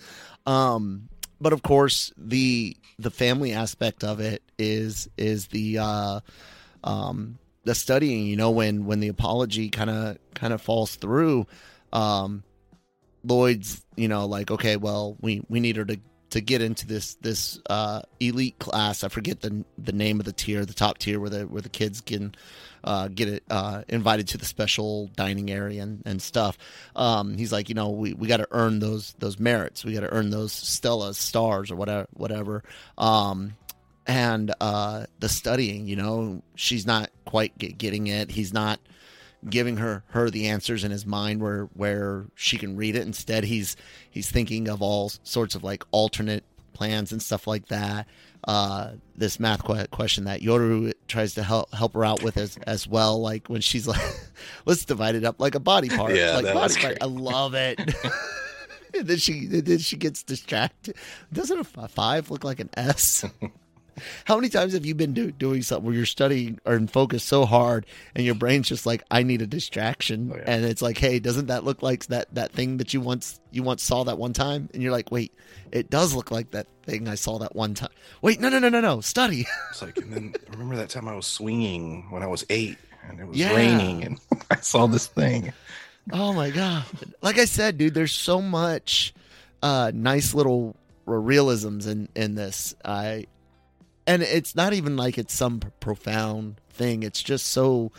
Um, 0.47 1.11
but 1.39 1.53
of 1.53 1.63
course 1.63 2.11
the 2.17 2.77
the 2.99 3.11
family 3.11 3.53
aspect 3.53 4.03
of 4.03 4.19
it 4.19 4.43
is 4.59 5.09
is 5.19 5.49
the 5.49 5.79
uh 5.79 6.21
um 6.83 7.39
the 7.65 7.75
studying 7.75 8.27
you 8.27 8.37
know 8.37 8.51
when 8.51 8.87
when 8.87 9.01
the 9.01 9.09
apology 9.09 9.69
kind 9.69 9.91
of 9.91 10.17
kind 10.35 10.55
of 10.55 10.63
falls 10.63 10.95
through 10.97 11.47
um 11.93 12.43
lloyd's 13.25 13.83
you 13.97 14.09
know 14.09 14.27
like 14.27 14.51
okay 14.51 14.77
well 14.77 15.17
we 15.21 15.43
we 15.49 15.61
need 15.61 15.77
her 15.77 15.85
to 15.85 15.99
to 16.31 16.41
get 16.41 16.63
into 16.63 16.87
this 16.87 17.15
this 17.17 17.61
uh 17.69 18.01
elite 18.21 18.59
class 18.59 19.05
i 19.05 19.09
forget 19.09 19.41
the 19.41 19.65
the 19.79 19.93
name 19.93 20.19
of 20.19 20.27
the 20.27 20.33
tier 20.33 20.65
the 20.65 20.73
top 20.73 20.99
tier 20.99 21.21
where 21.21 21.31
the 21.31 21.43
where 21.47 21.63
the 21.63 21.69
kids 21.69 22.01
can 22.01 22.35
uh, 22.85 23.09
get 23.09 23.29
it 23.29 23.43
uh, 23.51 23.83
invited 23.89 24.29
to 24.29 24.39
the 24.39 24.45
special 24.45 25.09
dining 25.17 25.51
area 25.51 25.83
and, 25.83 26.03
and 26.05 26.21
stuff. 26.21 26.59
Um, 26.97 27.37
he's 27.37 27.53
like, 27.53 27.69
you 27.69 27.75
know, 27.75 27.91
we, 27.91 28.13
we 28.13 28.27
got 28.27 28.39
to 28.39 28.49
earn 28.51 28.79
those 28.79 29.15
those 29.19 29.39
merits. 29.39 29.85
We 29.85 29.95
got 29.95 30.01
to 30.01 30.13
earn 30.13 30.31
those 30.31 30.53
Stella 30.53 31.15
stars 31.15 31.71
or 31.71 31.77
whatever 31.77 32.09
whatever. 32.13 32.63
Um, 32.99 33.55
and 34.07 34.53
uh, 34.61 35.07
the 35.21 35.29
studying, 35.29 35.87
you 35.87 35.97
know, 35.97 36.43
she's 36.57 36.87
not 36.87 37.11
quite 37.25 37.57
get, 37.57 37.79
getting 37.79 38.09
it. 38.09 38.31
He's 38.31 38.53
not 38.53 38.81
giving 39.49 39.77
her 39.79 40.05
her 40.09 40.31
the 40.31 40.49
answers 40.49 40.85
in 40.85 40.91
his 40.91 41.07
mind 41.07 41.41
where 41.41 41.65
where 41.75 42.27
she 42.35 42.59
can 42.59 42.77
read 42.77 42.97
it. 42.97 43.07
Instead, 43.07 43.45
he's 43.45 43.77
he's 44.11 44.31
thinking 44.31 44.69
of 44.69 44.83
all 44.83 45.13
sorts 45.23 45.55
of 45.55 45.63
like 45.65 45.85
alternate 45.91 46.45
plans 46.73 47.13
and 47.13 47.23
stuff 47.23 47.47
like 47.47 47.69
that 47.69 48.07
uh, 48.45 48.93
this 49.17 49.39
math 49.39 49.63
question 49.91 50.25
that 50.25 50.41
Yoru 50.41 50.93
tries 51.07 51.35
to 51.35 51.43
help 51.43 51.73
help 51.73 51.95
her 51.95 52.05
out 52.05 52.23
with 52.23 52.37
as 52.37 52.57
as 52.67 52.89
well. 52.89 53.21
Like 53.21 53.49
when 53.49 53.61
she's 53.61 53.87
like, 53.87 54.01
"Let's 54.67 54.85
divide 54.85 55.15
it 55.15 55.25
up 55.25 55.41
like 55.41 55.55
a 55.55 55.61
body 55.61 55.89
part." 55.89 56.15
Yeah, 56.15 56.37
like 56.37 56.53
body 56.53 56.75
part. 56.81 56.99
I 57.01 57.07
love 57.07 57.55
it. 57.55 57.79
and 58.95 59.07
then 59.07 59.19
she 59.19 59.47
then 59.47 59.79
she 59.79 59.97
gets 59.97 60.23
distracted. 60.23 60.97
Doesn't 61.33 61.59
a 61.59 61.89
five 61.89 62.31
look 62.31 62.43
like 62.43 62.59
an 62.59 62.71
S? 62.77 63.25
How 64.25 64.37
many 64.37 64.49
times 64.49 64.73
have 64.73 64.85
you 64.87 64.95
been 64.95 65.13
do, 65.13 65.31
doing 65.33 65.63
something 65.63 65.85
where 65.87 65.95
you're 65.95 66.07
studying 66.07 66.59
or 66.65 66.75
in 66.75 66.87
focus 66.87 67.23
so 67.25 67.45
hard 67.45 67.87
and 68.15 68.25
your 68.25 68.35
brain's 68.35 68.69
just 68.69 68.87
like, 68.87 69.03
I 69.11 69.23
need 69.23 69.43
a 69.43 69.47
distraction, 69.47 70.31
Oh, 70.33 70.37
yeah. 70.37 70.45
and 70.47 70.65
it's 70.65 70.83
like, 70.83 70.99
hey, 70.99 71.19
doesn't 71.19 71.47
that 71.47 71.65
look 71.65 71.83
like 71.83 72.07
that 72.07 72.35
that 72.35 72.53
thing 72.53 72.79
that 72.79 72.93
you 72.95 73.01
once 73.01 73.41
you 73.51 73.63
once 73.63 73.83
saw 73.83 74.05
that 74.05 74.19
one 74.19 74.33
time? 74.33 74.69
And 74.73 74.83
you're 74.83 74.93
like, 74.93 75.11
wait, 75.11 75.33
it 75.71 75.91
does 75.91 76.15
look 76.15 76.31
like 76.31 76.51
that 76.53 76.67
thing 76.85 77.07
I 77.09 77.15
saw 77.15 77.39
that 77.39 77.55
one 77.55 77.75
time. 77.75 77.91
Wait, 78.23 78.41
no, 78.41 78.49
no, 78.49 78.59
no, 78.59 78.69
no, 78.69 78.81
no, 78.81 79.01
study. 79.01 79.47
It's 79.71 79.83
like, 79.83 79.99
and 80.01 80.13
then 80.13 80.35
remember 80.51 80.77
that 80.77 80.89
time 80.91 81.09
I 81.09 81.15
was 81.15 81.27
swinging 81.27 82.07
when 82.11 82.23
I 82.23 82.27
was 82.27 82.45
eight 82.51 82.79
and 83.09 83.21
it 83.21 83.27
was 83.27 83.39
Yeah. 83.39 83.55
raining 83.55 84.05
and 84.05 84.19
I 84.51 84.57
saw 84.57 84.87
this 84.87 85.07
thing. 85.07 85.53
Oh 86.13 86.33
my 86.33 86.51
god! 86.51 86.85
Like 87.23 87.39
I 87.39 87.45
said, 87.45 87.79
dude, 87.79 87.95
there's 87.95 88.13
so 88.13 88.43
much 88.43 89.15
uh, 89.63 89.93
nice 89.95 90.35
little 90.35 90.75
realisms 91.07 91.87
in 91.87 92.09
in 92.15 92.35
this. 92.35 92.75
I 92.85 93.27
and 94.07 94.23
it's 94.23 94.55
not 94.55 94.73
even 94.73 94.97
like 94.97 95.19
it's 95.19 95.35
some 95.35 95.61
profound 95.81 96.61
thing. 96.71 97.03
It's 97.03 97.23
just 97.23 97.49
so 97.49 97.93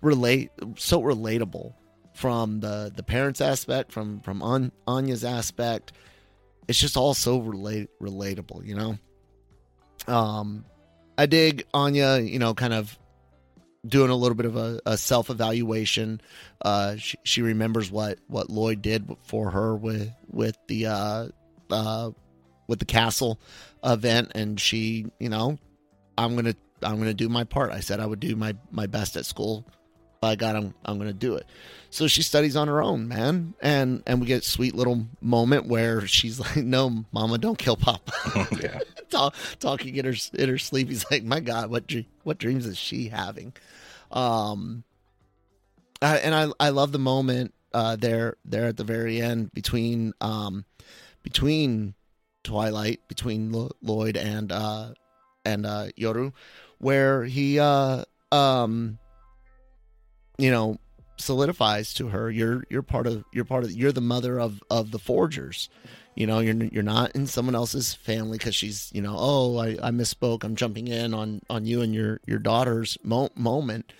relate 0.00 0.50
so 0.76 1.00
relatable 1.02 1.74
from 2.14 2.60
the 2.60 2.92
the 2.94 3.02
parents 3.02 3.40
aspect, 3.40 3.92
from 3.92 4.20
from 4.20 4.42
An- 4.42 4.72
Anya's 4.86 5.24
aspect. 5.24 5.92
It's 6.68 6.78
just 6.78 6.96
all 6.96 7.14
so 7.14 7.38
relate 7.40 7.90
relatable, 8.00 8.64
you 8.64 8.74
know. 8.74 8.98
Um, 10.06 10.64
I 11.18 11.26
dig 11.26 11.66
Anya, 11.74 12.18
you 12.18 12.38
know, 12.38 12.54
kind 12.54 12.72
of 12.72 12.98
doing 13.86 14.10
a 14.10 14.14
little 14.16 14.34
bit 14.34 14.46
of 14.46 14.56
a, 14.56 14.80
a 14.86 14.96
self 14.96 15.30
evaluation. 15.30 16.20
Uh, 16.62 16.96
she, 16.96 17.18
she 17.24 17.42
remembers 17.42 17.90
what 17.90 18.18
what 18.28 18.50
Lloyd 18.50 18.82
did 18.82 19.14
for 19.24 19.50
her 19.50 19.76
with 19.76 20.10
with 20.30 20.56
the 20.68 20.86
uh, 20.86 21.28
uh, 21.70 22.10
with 22.66 22.78
the 22.78 22.84
castle 22.84 23.38
event, 23.84 24.32
and 24.34 24.60
she, 24.60 25.06
you 25.18 25.28
know, 25.28 25.58
I'm 26.16 26.36
gonna 26.36 26.54
I'm 26.82 26.98
gonna 26.98 27.14
do 27.14 27.28
my 27.28 27.44
part. 27.44 27.72
I 27.72 27.80
said 27.80 28.00
I 28.00 28.06
would 28.06 28.20
do 28.20 28.36
my 28.36 28.54
my 28.70 28.86
best 28.86 29.16
at 29.16 29.26
school. 29.26 29.64
By 30.20 30.36
God, 30.36 30.56
I'm 30.56 30.74
I'm 30.84 30.98
gonna 30.98 31.12
do 31.12 31.34
it. 31.36 31.46
So 31.90 32.06
she 32.06 32.22
studies 32.22 32.56
on 32.56 32.68
her 32.68 32.82
own, 32.82 33.08
man, 33.08 33.54
and 33.60 34.02
and 34.06 34.20
we 34.20 34.26
get 34.26 34.42
a 34.42 34.48
sweet 34.48 34.74
little 34.74 35.06
moment 35.20 35.66
where 35.66 36.06
she's 36.06 36.40
like, 36.40 36.56
"No, 36.56 37.04
Mama, 37.12 37.38
don't 37.38 37.58
kill 37.58 37.76
Papa." 37.76 38.12
yeah. 38.60 38.80
Talk, 39.10 39.34
talking 39.60 39.94
in 39.96 40.04
her 40.04 40.14
in 40.32 40.48
her 40.48 40.58
sleep. 40.58 40.88
He's 40.88 41.08
like, 41.10 41.24
"My 41.24 41.40
God, 41.40 41.70
what 41.70 41.92
what 42.22 42.38
dreams 42.38 42.66
is 42.66 42.78
she 42.78 43.08
having?" 43.08 43.52
Um, 44.10 44.84
I, 46.00 46.18
and 46.18 46.34
I 46.34 46.48
I 46.58 46.68
love 46.70 46.92
the 46.92 46.98
moment 46.98 47.52
uh, 47.74 47.96
there 47.96 48.36
there 48.44 48.66
at 48.66 48.76
the 48.76 48.84
very 48.84 49.20
end 49.20 49.52
between 49.52 50.14
um 50.20 50.64
between 51.22 51.94
Twilight 52.44 53.00
between 53.08 53.50
Lo- 53.50 53.72
Lloyd 53.82 54.16
and 54.16 54.52
uh 54.52 54.94
and 55.44 55.66
uh 55.66 55.88
Yoru, 55.98 56.32
where 56.78 57.24
he 57.24 57.58
uh 57.58 58.04
um 58.30 58.98
you 60.38 60.50
know 60.50 60.78
solidifies 61.16 61.94
to 61.94 62.08
her 62.08 62.28
you're 62.28 62.64
you're 62.68 62.82
part 62.82 63.06
of 63.06 63.24
you're 63.32 63.44
part 63.44 63.64
of 63.64 63.72
you're 63.72 63.92
the 63.92 64.00
mother 64.00 64.38
of 64.38 64.62
of 64.70 64.90
the 64.90 64.98
forgers. 64.98 65.68
You 66.14 66.28
know 66.28 66.38
you're 66.38 66.54
you're 66.54 66.82
not 66.84 67.12
in 67.16 67.26
someone 67.26 67.56
else's 67.56 67.94
family 67.94 68.38
because 68.38 68.54
she's 68.54 68.90
you 68.94 69.02
know 69.02 69.16
oh 69.18 69.58
I, 69.58 69.70
I 69.82 69.90
misspoke. 69.90 70.44
I'm 70.44 70.54
jumping 70.54 70.86
in 70.88 71.12
on 71.14 71.40
on 71.50 71.66
you 71.66 71.82
and 71.82 71.94
your 71.94 72.20
your 72.26 72.38
daughter's 72.38 72.96
mo- 73.02 73.30
moment. 73.34 73.92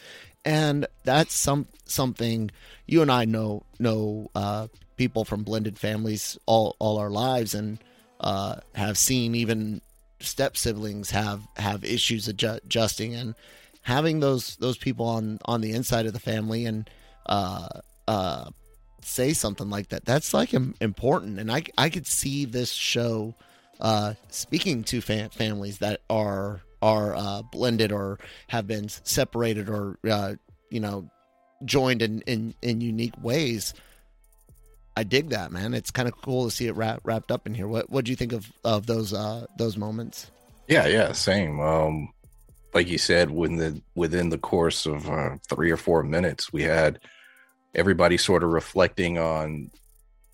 And 0.44 0.86
that's 1.04 1.34
some 1.34 1.66
something 1.86 2.50
you 2.86 3.00
and 3.00 3.10
i 3.10 3.24
know 3.24 3.64
know 3.78 4.30
uh 4.34 4.66
people 4.96 5.24
from 5.24 5.42
blended 5.42 5.78
families 5.78 6.38
all 6.46 6.76
all 6.78 6.98
our 6.98 7.10
lives. 7.10 7.54
And 7.54 7.78
uh 8.24 8.56
have 8.74 8.98
seen 8.98 9.34
even 9.34 9.80
step 10.20 10.56
siblings 10.56 11.10
have 11.10 11.46
have 11.56 11.84
issues 11.84 12.26
adju- 12.26 12.64
adjusting 12.64 13.14
and 13.14 13.34
having 13.82 14.20
those 14.20 14.56
those 14.56 14.78
people 14.78 15.06
on 15.06 15.38
on 15.44 15.60
the 15.60 15.72
inside 15.72 16.06
of 16.06 16.14
the 16.14 16.18
family 16.20 16.64
and 16.64 16.88
uh 17.26 17.68
uh 18.08 18.48
say 19.02 19.34
something 19.34 19.68
like 19.68 19.90
that 19.90 20.04
that's 20.06 20.32
like 20.32 20.54
important. 20.54 21.38
And 21.38 21.52
i 21.52 21.62
i 21.76 21.90
could 21.90 22.06
see 22.06 22.46
this 22.46 22.72
show 22.72 23.34
uh 23.80 24.14
speaking 24.30 24.82
to 24.84 25.02
fa- 25.02 25.28
families 25.30 25.78
that 25.78 26.00
are 26.08 26.62
are 26.80 27.14
uh 27.14 27.42
blended 27.52 27.92
or 27.92 28.18
have 28.48 28.66
been 28.66 28.88
separated 28.88 29.68
or 29.68 29.98
uh 30.10 30.34
you 30.70 30.80
know 30.80 31.10
joined 31.64 32.00
in 32.00 32.22
in 32.22 32.54
in 32.62 32.80
unique 32.80 33.14
ways 33.22 33.74
i 34.96 35.02
dig 35.02 35.30
that 35.30 35.50
man 35.52 35.74
it's 35.74 35.90
kind 35.90 36.08
of 36.08 36.14
cool 36.22 36.44
to 36.44 36.50
see 36.50 36.66
it 36.66 36.76
wrap, 36.76 37.00
wrapped 37.04 37.30
up 37.30 37.46
in 37.46 37.54
here 37.54 37.68
what 37.68 37.88
what 37.90 38.04
do 38.04 38.12
you 38.12 38.16
think 38.16 38.32
of 38.32 38.50
of 38.64 38.86
those 38.86 39.12
uh 39.12 39.46
those 39.58 39.76
moments 39.76 40.30
Yeah, 40.68 40.86
yeah, 40.86 41.12
same. 41.12 41.60
Um, 41.60 42.08
like 42.72 42.88
you 42.88 42.98
said, 42.98 43.30
within 43.30 43.58
the 43.58 43.82
within 43.94 44.30
the 44.30 44.38
course 44.38 44.86
of 44.86 45.08
uh, 45.08 45.36
three 45.48 45.70
or 45.70 45.76
four 45.76 46.02
minutes, 46.02 46.52
we 46.52 46.62
had 46.62 46.98
everybody 47.74 48.16
sort 48.16 48.42
of 48.42 48.50
reflecting 48.50 49.18
on 49.18 49.70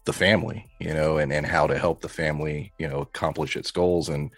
the 0.05 0.13
family, 0.13 0.67
you 0.79 0.95
know, 0.95 1.19
and 1.19 1.33
and 1.33 1.47
how 1.47 1.67
to 1.67 1.79
help 1.79 2.01
the 2.01 2.09
family, 2.09 2.73
you 2.79 2.89
know, 2.89 3.01
accomplish 3.01 3.57
its 3.57 3.71
goals. 3.71 4.09
And 4.09 4.31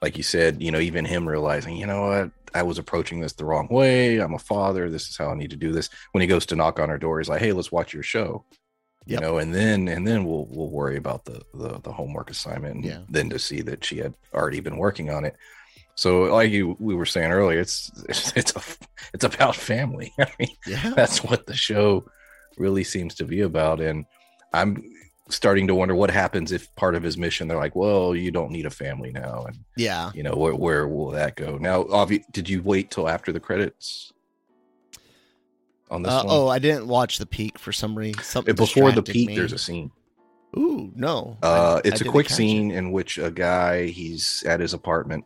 like 0.00 0.16
you 0.16 0.22
said, 0.22 0.62
you 0.62 0.70
know, 0.70 0.80
even 0.80 1.04
him 1.04 1.28
realizing, 1.28 1.76
you 1.76 1.86
know 1.86 2.02
what, 2.02 2.30
I 2.54 2.62
was 2.62 2.78
approaching 2.78 3.20
this 3.20 3.34
the 3.34 3.44
wrong 3.44 3.68
way. 3.68 4.18
I'm 4.18 4.34
a 4.34 4.38
father. 4.38 4.88
This 4.88 5.08
is 5.08 5.16
how 5.16 5.30
I 5.30 5.34
need 5.34 5.50
to 5.50 5.56
do 5.56 5.72
this. 5.72 5.90
When 6.12 6.22
he 6.22 6.26
goes 6.26 6.46
to 6.46 6.56
knock 6.56 6.78
on 6.80 6.88
her 6.88 6.98
door, 6.98 7.18
he's 7.18 7.28
like, 7.28 7.40
"Hey, 7.40 7.52
let's 7.52 7.72
watch 7.72 7.92
your 7.92 8.02
show." 8.02 8.44
You 9.06 9.14
Yep. 9.14 9.20
know, 9.20 9.38
and 9.38 9.54
then 9.54 9.88
and 9.88 10.06
then 10.06 10.24
we'll 10.24 10.46
we'll 10.50 10.70
worry 10.70 10.96
about 10.96 11.24
the 11.24 11.42
the, 11.54 11.80
the 11.80 11.92
homework 11.92 12.30
assignment. 12.30 12.84
Yeah. 12.84 13.00
Then 13.08 13.30
to 13.30 13.38
see 13.38 13.60
that 13.62 13.84
she 13.84 13.98
had 13.98 14.14
already 14.32 14.60
been 14.60 14.76
working 14.76 15.10
on 15.10 15.24
it. 15.24 15.36
So, 15.94 16.22
like 16.22 16.50
you 16.52 16.76
we 16.78 16.94
were 16.94 17.04
saying 17.06 17.32
earlier, 17.32 17.60
it's 17.60 17.90
it's 18.08 18.32
it's, 18.36 18.56
a, 18.56 18.62
it's 19.12 19.24
about 19.24 19.56
family. 19.56 20.12
I 20.20 20.30
mean, 20.38 20.56
yeah 20.66 20.92
that's 20.94 21.22
what 21.24 21.46
the 21.46 21.54
show 21.54 22.04
really 22.58 22.84
seems 22.84 23.14
to 23.16 23.24
be 23.24 23.40
about. 23.40 23.80
And 23.80 24.06
I'm 24.52 24.82
starting 25.28 25.66
to 25.66 25.74
wonder 25.74 25.94
what 25.94 26.10
happens 26.10 26.52
if 26.52 26.72
part 26.76 26.94
of 26.94 27.02
his 27.02 27.16
mission 27.16 27.48
they're 27.48 27.56
like, 27.58 27.74
well, 27.74 28.14
you 28.14 28.30
don't 28.30 28.50
need 28.52 28.66
a 28.66 28.70
family 28.70 29.10
now, 29.12 29.44
and 29.48 29.58
yeah 29.76 30.12
you 30.14 30.22
know 30.22 30.34
where 30.34 30.54
where 30.54 30.86
will 30.88 31.10
that 31.10 31.34
go? 31.36 31.58
Now, 31.58 31.82
obvi- 31.84 32.24
did 32.32 32.48
you 32.48 32.62
wait 32.62 32.90
till 32.90 33.08
after 33.08 33.32
the 33.32 33.40
credits 33.40 34.11
on 35.92 36.02
this 36.02 36.12
Uh, 36.12 36.22
one? 36.24 36.36
oh, 36.36 36.48
I 36.48 36.58
didn't 36.58 36.88
watch 36.88 37.18
the 37.18 37.26
peak 37.26 37.58
for 37.58 37.70
some 37.72 37.96
reason. 37.96 38.22
Something 38.22 38.54
Before 38.54 38.90
the 38.90 39.02
peak, 39.02 39.28
me. 39.28 39.36
there's 39.36 39.52
a 39.52 39.58
scene. 39.58 39.90
Ooh, 40.56 40.90
no. 40.94 41.38
Uh, 41.42 41.80
I 41.84 41.88
it's 41.88 42.00
a 42.00 42.04
quick 42.04 42.26
catch 42.26 42.32
it. 42.34 42.36
scene 42.36 42.70
in 42.72 42.92
which 42.92 43.18
a 43.18 43.30
guy 43.30 43.86
he's 43.86 44.42
at 44.46 44.60
his 44.60 44.74
apartment, 44.74 45.24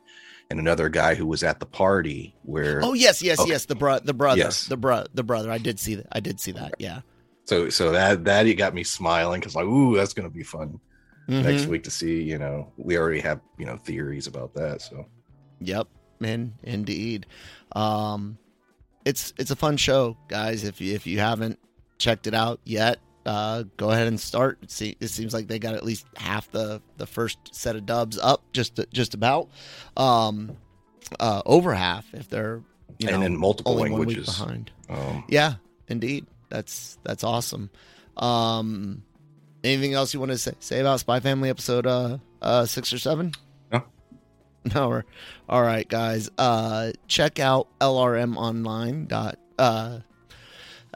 and 0.50 0.61
another 0.61 0.88
guy 0.88 1.14
who 1.14 1.26
was 1.26 1.42
at 1.42 1.59
the 1.61 1.66
party 1.66 2.37
where. 2.42 2.81
Oh 2.85 2.92
yes, 2.94 3.22
yes, 3.22 3.40
Okay. 3.40 3.50
yes. 3.50 3.64
The 3.64 3.74
bro, 3.74 3.98
the 3.98 4.14
brother, 4.14 4.38
Yes. 4.38 4.66
the 4.66 4.76
bro, 4.76 5.05
the 5.14 5.24
brother. 5.24 5.50
I 5.50 5.59
did 5.59 5.81
see 5.81 5.94
that. 5.96 6.07
I 6.12 6.20
did 6.20 6.38
see 6.38 6.52
that. 6.52 6.74
Yeah. 6.79 7.00
So 7.44 7.68
so 7.70 7.90
that 7.92 8.24
that 8.24 8.46
it 8.46 8.55
got 8.55 8.74
me 8.74 8.85
smiling 8.85 9.40
because 9.40 9.55
like, 9.57 9.64
ooh, 9.66 9.96
that's 9.96 10.12
gonna 10.14 10.31
be 10.31 10.42
fun 10.44 10.79
next 11.29 11.62
Mhm. 11.64 11.68
week 11.68 11.83
to 11.85 11.90
see. 11.90 12.22
You 12.22 12.38
know, 12.38 12.72
we 12.76 12.96
already 12.96 13.20
have 13.20 13.40
you 13.59 13.66
know 13.66 13.76
theories 13.79 14.26
about 14.29 14.55
that. 14.55 14.83
So 14.83 15.07
Yep. 15.61 15.88
In, 16.20 16.55
indeed. 16.62 17.26
Um, 17.72 18.38
it's 19.07 19.33
it's 19.38 19.51
a 19.53 19.57
fun 19.57 19.77
show, 19.79 20.16
guys. 20.29 20.64
If 20.64 20.81
you 20.81 20.95
if 20.95 21.07
you 21.07 21.21
haven't 21.21 21.59
checked 21.97 22.27
it 22.27 22.35
out 22.35 22.61
yet, 22.64 22.99
uh, 23.25 23.62
go 23.77 23.90
ahead 23.90 24.09
and 24.09 24.21
start. 24.21 24.71
See, 24.71 24.97
it 25.01 25.09
seems 25.09 25.33
like 25.33 25.47
they 25.47 25.59
got 25.59 25.75
at 25.75 25.85
least 25.85 26.07
half 26.16 26.51
the 26.51 26.83
the 26.99 27.07
first 27.07 27.38
set 27.55 27.77
of 27.77 27.87
dubs 27.87 28.19
up, 28.19 28.42
just 28.53 28.79
just 28.92 29.14
about, 29.14 29.49
um, 29.97 30.57
uh, 31.21 31.40
over 31.47 31.73
half 31.73 32.12
if 32.12 32.29
they're 32.29 32.62
you 32.99 33.09
And 33.09 33.21
know 33.21 33.27
in 33.27 33.37
multiple 33.38 33.73
only 33.73 33.90
one 33.90 34.01
week 34.01 34.09
languages. 34.09 34.27
behind. 34.27 34.71
Um, 34.88 35.25
Yeah, 35.29 35.55
indeed. 35.88 36.27
That's 36.49 36.99
that's 37.05 37.23
awesome. 37.25 37.71
Um, 38.16 39.03
anything 39.62 39.95
else 39.95 40.14
you 40.14 40.21
want 40.21 40.33
to 40.33 40.38
say, 40.38 40.53
say 40.61 40.81
about 40.81 41.01
Spy 41.01 41.21
Family 41.21 41.49
episode 41.49 41.87
uh, 41.87 42.19
uh 42.42 42.66
six 42.66 42.92
or 42.92 42.99
seven? 42.99 43.33
No. 44.74 45.02
All 45.48 45.62
right, 45.62 45.88
guys. 45.88 46.29
Uh, 46.37 46.92
check 47.09 47.38
out 47.38 47.68
LRM 47.81 48.37
online 48.37 49.07
dot 49.07 49.38
uh 49.59 50.00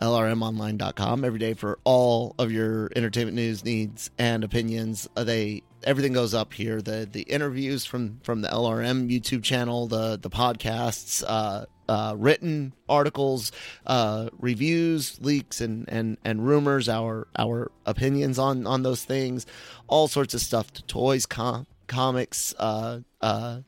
lrmonline.com 0.02 1.24
every 1.24 1.38
day 1.38 1.52
for 1.54 1.78
all 1.84 2.34
of 2.38 2.50
your 2.50 2.90
entertainment 2.96 3.36
news 3.36 3.64
needs 3.64 4.10
and 4.18 4.44
opinions 4.44 5.08
Uh, 5.14 5.24
they 5.24 5.62
everything 5.84 6.12
goes 6.14 6.32
up 6.32 6.54
here 6.54 6.80
the 6.80 7.06
the 7.10 7.22
interviews 7.22 7.84
from 7.84 8.18
from 8.22 8.40
the 8.40 8.48
lrm 8.48 9.10
youtube 9.10 9.42
channel 9.42 9.86
the 9.86 10.18
the 10.18 10.30
podcasts 10.30 11.22
uh 11.26 11.66
uh, 11.90 12.14
written 12.16 12.72
articles, 12.88 13.50
uh, 13.84 14.30
reviews, 14.38 15.20
leaks, 15.20 15.60
and, 15.60 15.88
and, 15.88 16.18
and 16.24 16.46
rumors, 16.46 16.88
our 16.88 17.26
our 17.36 17.72
opinions 17.84 18.38
on, 18.38 18.64
on 18.64 18.84
those 18.84 19.02
things, 19.02 19.44
all 19.88 20.06
sorts 20.06 20.32
of 20.32 20.40
stuff, 20.40 20.72
to 20.72 20.84
toys, 20.84 21.26
com- 21.26 21.66
comics, 21.90 22.54
uh, 22.58 23.00
uh, 23.20 23.60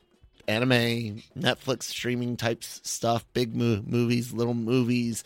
anime, 0.47 1.21
Netflix 1.37 1.83
streaming 1.83 2.37
types 2.37 2.81
stuff, 2.83 3.25
big 3.33 3.55
mo- 3.55 3.83
movies, 3.85 4.33
little 4.33 4.53
movies. 4.55 5.23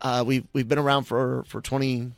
Uh, 0.00 0.24
we've 0.26 0.46
we've 0.52 0.68
been 0.68 0.78
around 0.78 1.04
for 1.04 1.44
for 1.44 1.60
20, 1.60 2.12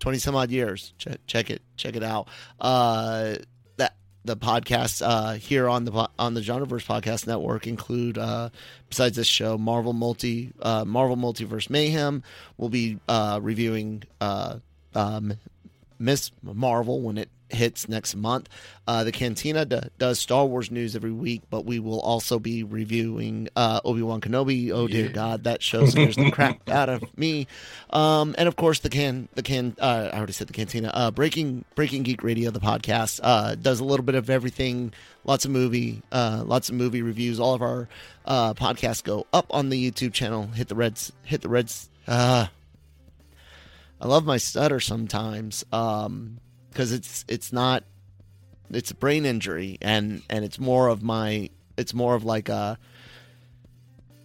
20 0.00 0.18
some 0.18 0.34
odd 0.34 0.50
years. 0.50 0.92
Check 0.98 1.18
check 1.26 1.50
it 1.50 1.62
check 1.76 1.94
it 1.94 2.02
out. 2.02 2.28
Uh, 2.60 3.36
that 3.76 3.94
the 4.24 4.36
podcasts 4.36 5.02
uh, 5.04 5.34
here 5.34 5.68
on 5.68 5.84
the 5.84 6.08
on 6.18 6.34
the 6.34 6.40
Genreverse 6.40 6.86
Podcast 6.86 7.26
Network 7.26 7.66
include 7.66 8.16
uh, 8.18 8.48
besides 8.88 9.16
this 9.16 9.26
show, 9.26 9.58
Marvel 9.58 9.92
Multi 9.92 10.52
uh, 10.62 10.84
Marvel 10.84 11.16
Multiverse 11.16 11.68
Mayhem. 11.68 12.22
We'll 12.56 12.70
be 12.70 12.98
uh, 13.08 13.40
reviewing 13.42 14.04
uh, 14.20 14.58
um, 14.94 15.34
Miss 15.98 16.30
Marvel 16.42 17.00
when 17.02 17.18
it 17.18 17.28
hits 17.50 17.88
next 17.88 18.14
month. 18.16 18.48
Uh, 18.86 19.04
the 19.04 19.12
Cantina 19.12 19.64
d- 19.64 19.80
does 19.98 20.18
Star 20.18 20.46
Wars 20.46 20.70
news 20.70 20.94
every 20.94 21.10
week, 21.12 21.42
but 21.50 21.64
we 21.64 21.78
will 21.78 22.00
also 22.00 22.38
be 22.38 22.62
reviewing 22.62 23.48
uh, 23.56 23.80
Obi 23.84 24.02
Wan 24.02 24.20
Kenobi. 24.20 24.70
Oh 24.70 24.86
dear 24.86 25.08
God, 25.08 25.44
that 25.44 25.62
show 25.62 25.86
scares 25.86 26.16
the 26.16 26.30
crap 26.32 26.68
out 26.68 26.88
of 26.88 27.02
me. 27.18 27.46
Um, 27.90 28.34
and 28.38 28.48
of 28.48 28.56
course, 28.56 28.80
the 28.80 28.88
can 28.88 29.28
the 29.34 29.42
can 29.42 29.76
uh, 29.80 30.10
I 30.12 30.16
already 30.16 30.32
said 30.32 30.46
the 30.46 30.52
Cantina. 30.52 30.90
Uh, 30.94 31.10
Breaking 31.10 31.64
Breaking 31.74 32.02
Geek 32.02 32.22
Radio, 32.22 32.50
the 32.50 32.60
podcast, 32.60 33.20
uh, 33.22 33.54
does 33.56 33.80
a 33.80 33.84
little 33.84 34.04
bit 34.04 34.14
of 34.14 34.30
everything. 34.30 34.92
Lots 35.24 35.44
of 35.44 35.50
movie, 35.50 36.02
uh, 36.12 36.44
lots 36.46 36.68
of 36.68 36.76
movie 36.76 37.02
reviews. 37.02 37.40
All 37.40 37.54
of 37.54 37.62
our 37.62 37.88
uh, 38.24 38.54
podcasts 38.54 39.02
go 39.02 39.26
up 39.32 39.46
on 39.50 39.70
the 39.70 39.90
YouTube 39.90 40.12
channel. 40.12 40.46
Hit 40.48 40.68
the 40.68 40.76
reds. 40.76 41.12
Hit 41.24 41.40
the 41.40 41.48
reds. 41.48 41.88
Uh, 42.06 42.46
I 44.00 44.06
love 44.06 44.24
my 44.26 44.36
stutter 44.36 44.78
sometimes 44.78 45.64
um 45.72 46.38
because 46.76 46.92
it's 46.92 47.24
it's 47.26 47.54
not 47.54 47.84
it's 48.68 48.90
a 48.90 48.94
brain 48.94 49.24
injury 49.24 49.78
and 49.80 50.20
and 50.28 50.44
it's 50.44 50.58
more 50.58 50.88
of 50.88 51.02
my 51.02 51.48
it's 51.78 51.94
more 51.94 52.14
of 52.14 52.22
like 52.22 52.50
a 52.50 52.78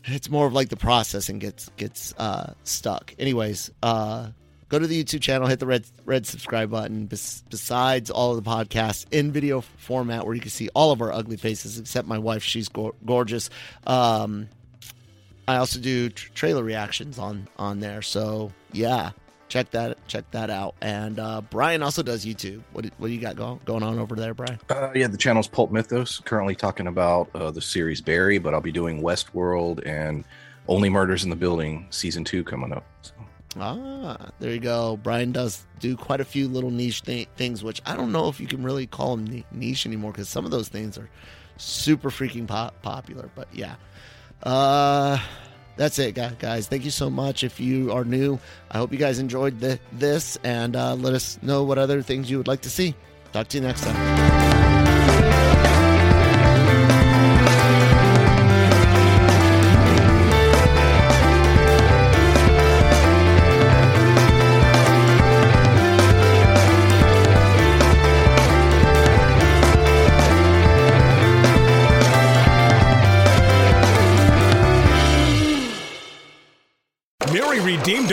it's 0.04 0.30
more 0.30 0.48
of 0.48 0.52
like 0.52 0.68
the 0.68 0.76
processing 0.76 1.40
gets 1.40 1.70
gets 1.78 2.14
uh 2.18 2.54
stuck. 2.66 3.16
Anyways 3.18 3.72
uh 3.82 4.32
go 4.68 4.80
to 4.80 4.86
the 4.86 5.02
youtube 5.02 5.22
channel 5.22 5.48
hit 5.48 5.60
the 5.62 5.66
red 5.66 5.86
red 6.04 6.28
subscribe 6.28 6.70
button. 6.70 7.06
Bes- 7.06 7.42
besides 7.50 8.12
all 8.12 8.36
of 8.36 8.44
the 8.44 8.50
podcasts 8.50 9.06
in 9.12 9.32
video 9.32 9.62
format 9.62 10.26
where 10.26 10.36
you 10.36 10.42
can 10.42 10.52
see 10.52 10.68
all 10.76 10.92
of 10.92 11.02
our 11.02 11.14
ugly 11.14 11.38
faces 11.38 11.80
except 11.80 12.06
my 12.06 12.18
wife 12.18 12.44
she's 12.44 12.68
go- 12.68 12.96
gorgeous. 13.06 13.50
Um 13.88 14.50
I 15.48 15.56
also 15.56 15.80
do 15.80 16.10
tr- 16.10 16.34
trailer 16.34 16.64
reactions 16.64 17.18
on 17.18 17.48
on 17.58 17.80
there. 17.80 18.02
So 18.02 18.52
yeah, 18.74 19.12
check 19.52 19.70
that 19.72 19.98
check 20.08 20.24
that 20.32 20.50
out. 20.50 20.74
And 20.82 21.20
uh, 21.20 21.42
Brian 21.42 21.84
also 21.84 22.02
does 22.02 22.26
YouTube. 22.26 22.62
What 22.72 22.86
do- 22.86 22.92
what 22.98 23.08
do 23.10 23.14
you 23.14 23.20
got 23.22 23.36
going 23.36 23.60
going 23.66 23.84
on 23.84 24.00
over 24.00 24.16
there, 24.16 24.34
Brian? 24.34 24.60
Uh, 24.70 24.90
yeah, 24.96 25.08
the 25.08 25.18
channel's 25.18 25.48
Pulp 25.48 25.72
Mythos. 25.72 26.20
Currently 26.22 26.56
talking 26.56 26.88
about 26.88 27.30
uh, 27.36 27.52
the 27.52 27.62
series 27.62 28.00
Barry, 28.02 28.40
but 28.40 28.54
I'll 28.54 28.62
be 28.62 28.72
doing 28.72 29.02
Westworld 29.02 29.86
and 29.86 30.24
Only 30.68 30.90
Murders 30.90 31.24
in 31.26 31.30
the 31.30 31.36
Building 31.36 31.86
season 31.90 32.24
two 32.24 32.44
coming 32.44 32.72
up. 32.72 32.86
So, 33.02 33.12
Ah, 33.60 34.30
there 34.40 34.52
you 34.54 34.62
go. 34.62 34.96
Brian 35.04 35.34
does 35.34 35.66
do 35.82 35.98
quite 35.98 36.22
a 36.22 36.26
few 36.26 36.48
little 36.48 36.72
niche 36.72 37.02
th- 37.02 37.28
things, 37.36 37.62
which 37.66 37.82
I 37.86 37.98
don't 37.98 38.14
know 38.14 38.30
if 38.30 38.40
you 38.40 38.48
can 38.48 38.64
really 38.64 38.88
call 38.88 39.18
them 39.18 39.44
niche 39.52 39.86
anymore 39.86 40.14
because 40.14 40.30
some 40.30 40.46
of 40.46 40.52
those 40.52 40.70
things 40.70 40.98
are 40.98 41.10
super 41.58 42.10
freaking 42.10 42.48
pop- 42.48 42.82
popular. 42.82 43.30
But 43.36 43.50
yeah, 43.52 43.76
uh, 44.44 45.20
that's 45.82 45.98
it, 45.98 46.14
guys. 46.14 46.68
Thank 46.68 46.86
you 46.86 46.92
so 46.92 47.10
much. 47.10 47.44
If 47.44 47.60
you 47.60 47.92
are 47.92 48.06
new, 48.06 48.38
I 48.70 48.78
hope 48.78 48.92
you 48.92 49.00
guys 49.00 49.18
enjoyed 49.18 49.60
the- 49.60 49.80
this 49.94 50.38
and 50.44 50.76
uh, 50.76 50.94
let 50.94 51.16
us 51.16 51.40
know 51.42 51.64
what 51.64 51.80
other 51.80 52.04
things 52.04 52.30
you 52.30 52.38
would 52.38 52.48
like 52.48 52.62
to 52.62 52.70
see. 52.70 52.94
Talk 53.34 53.48
to 53.48 53.58
you 53.58 53.64
next 53.64 53.82
time. 53.82 54.41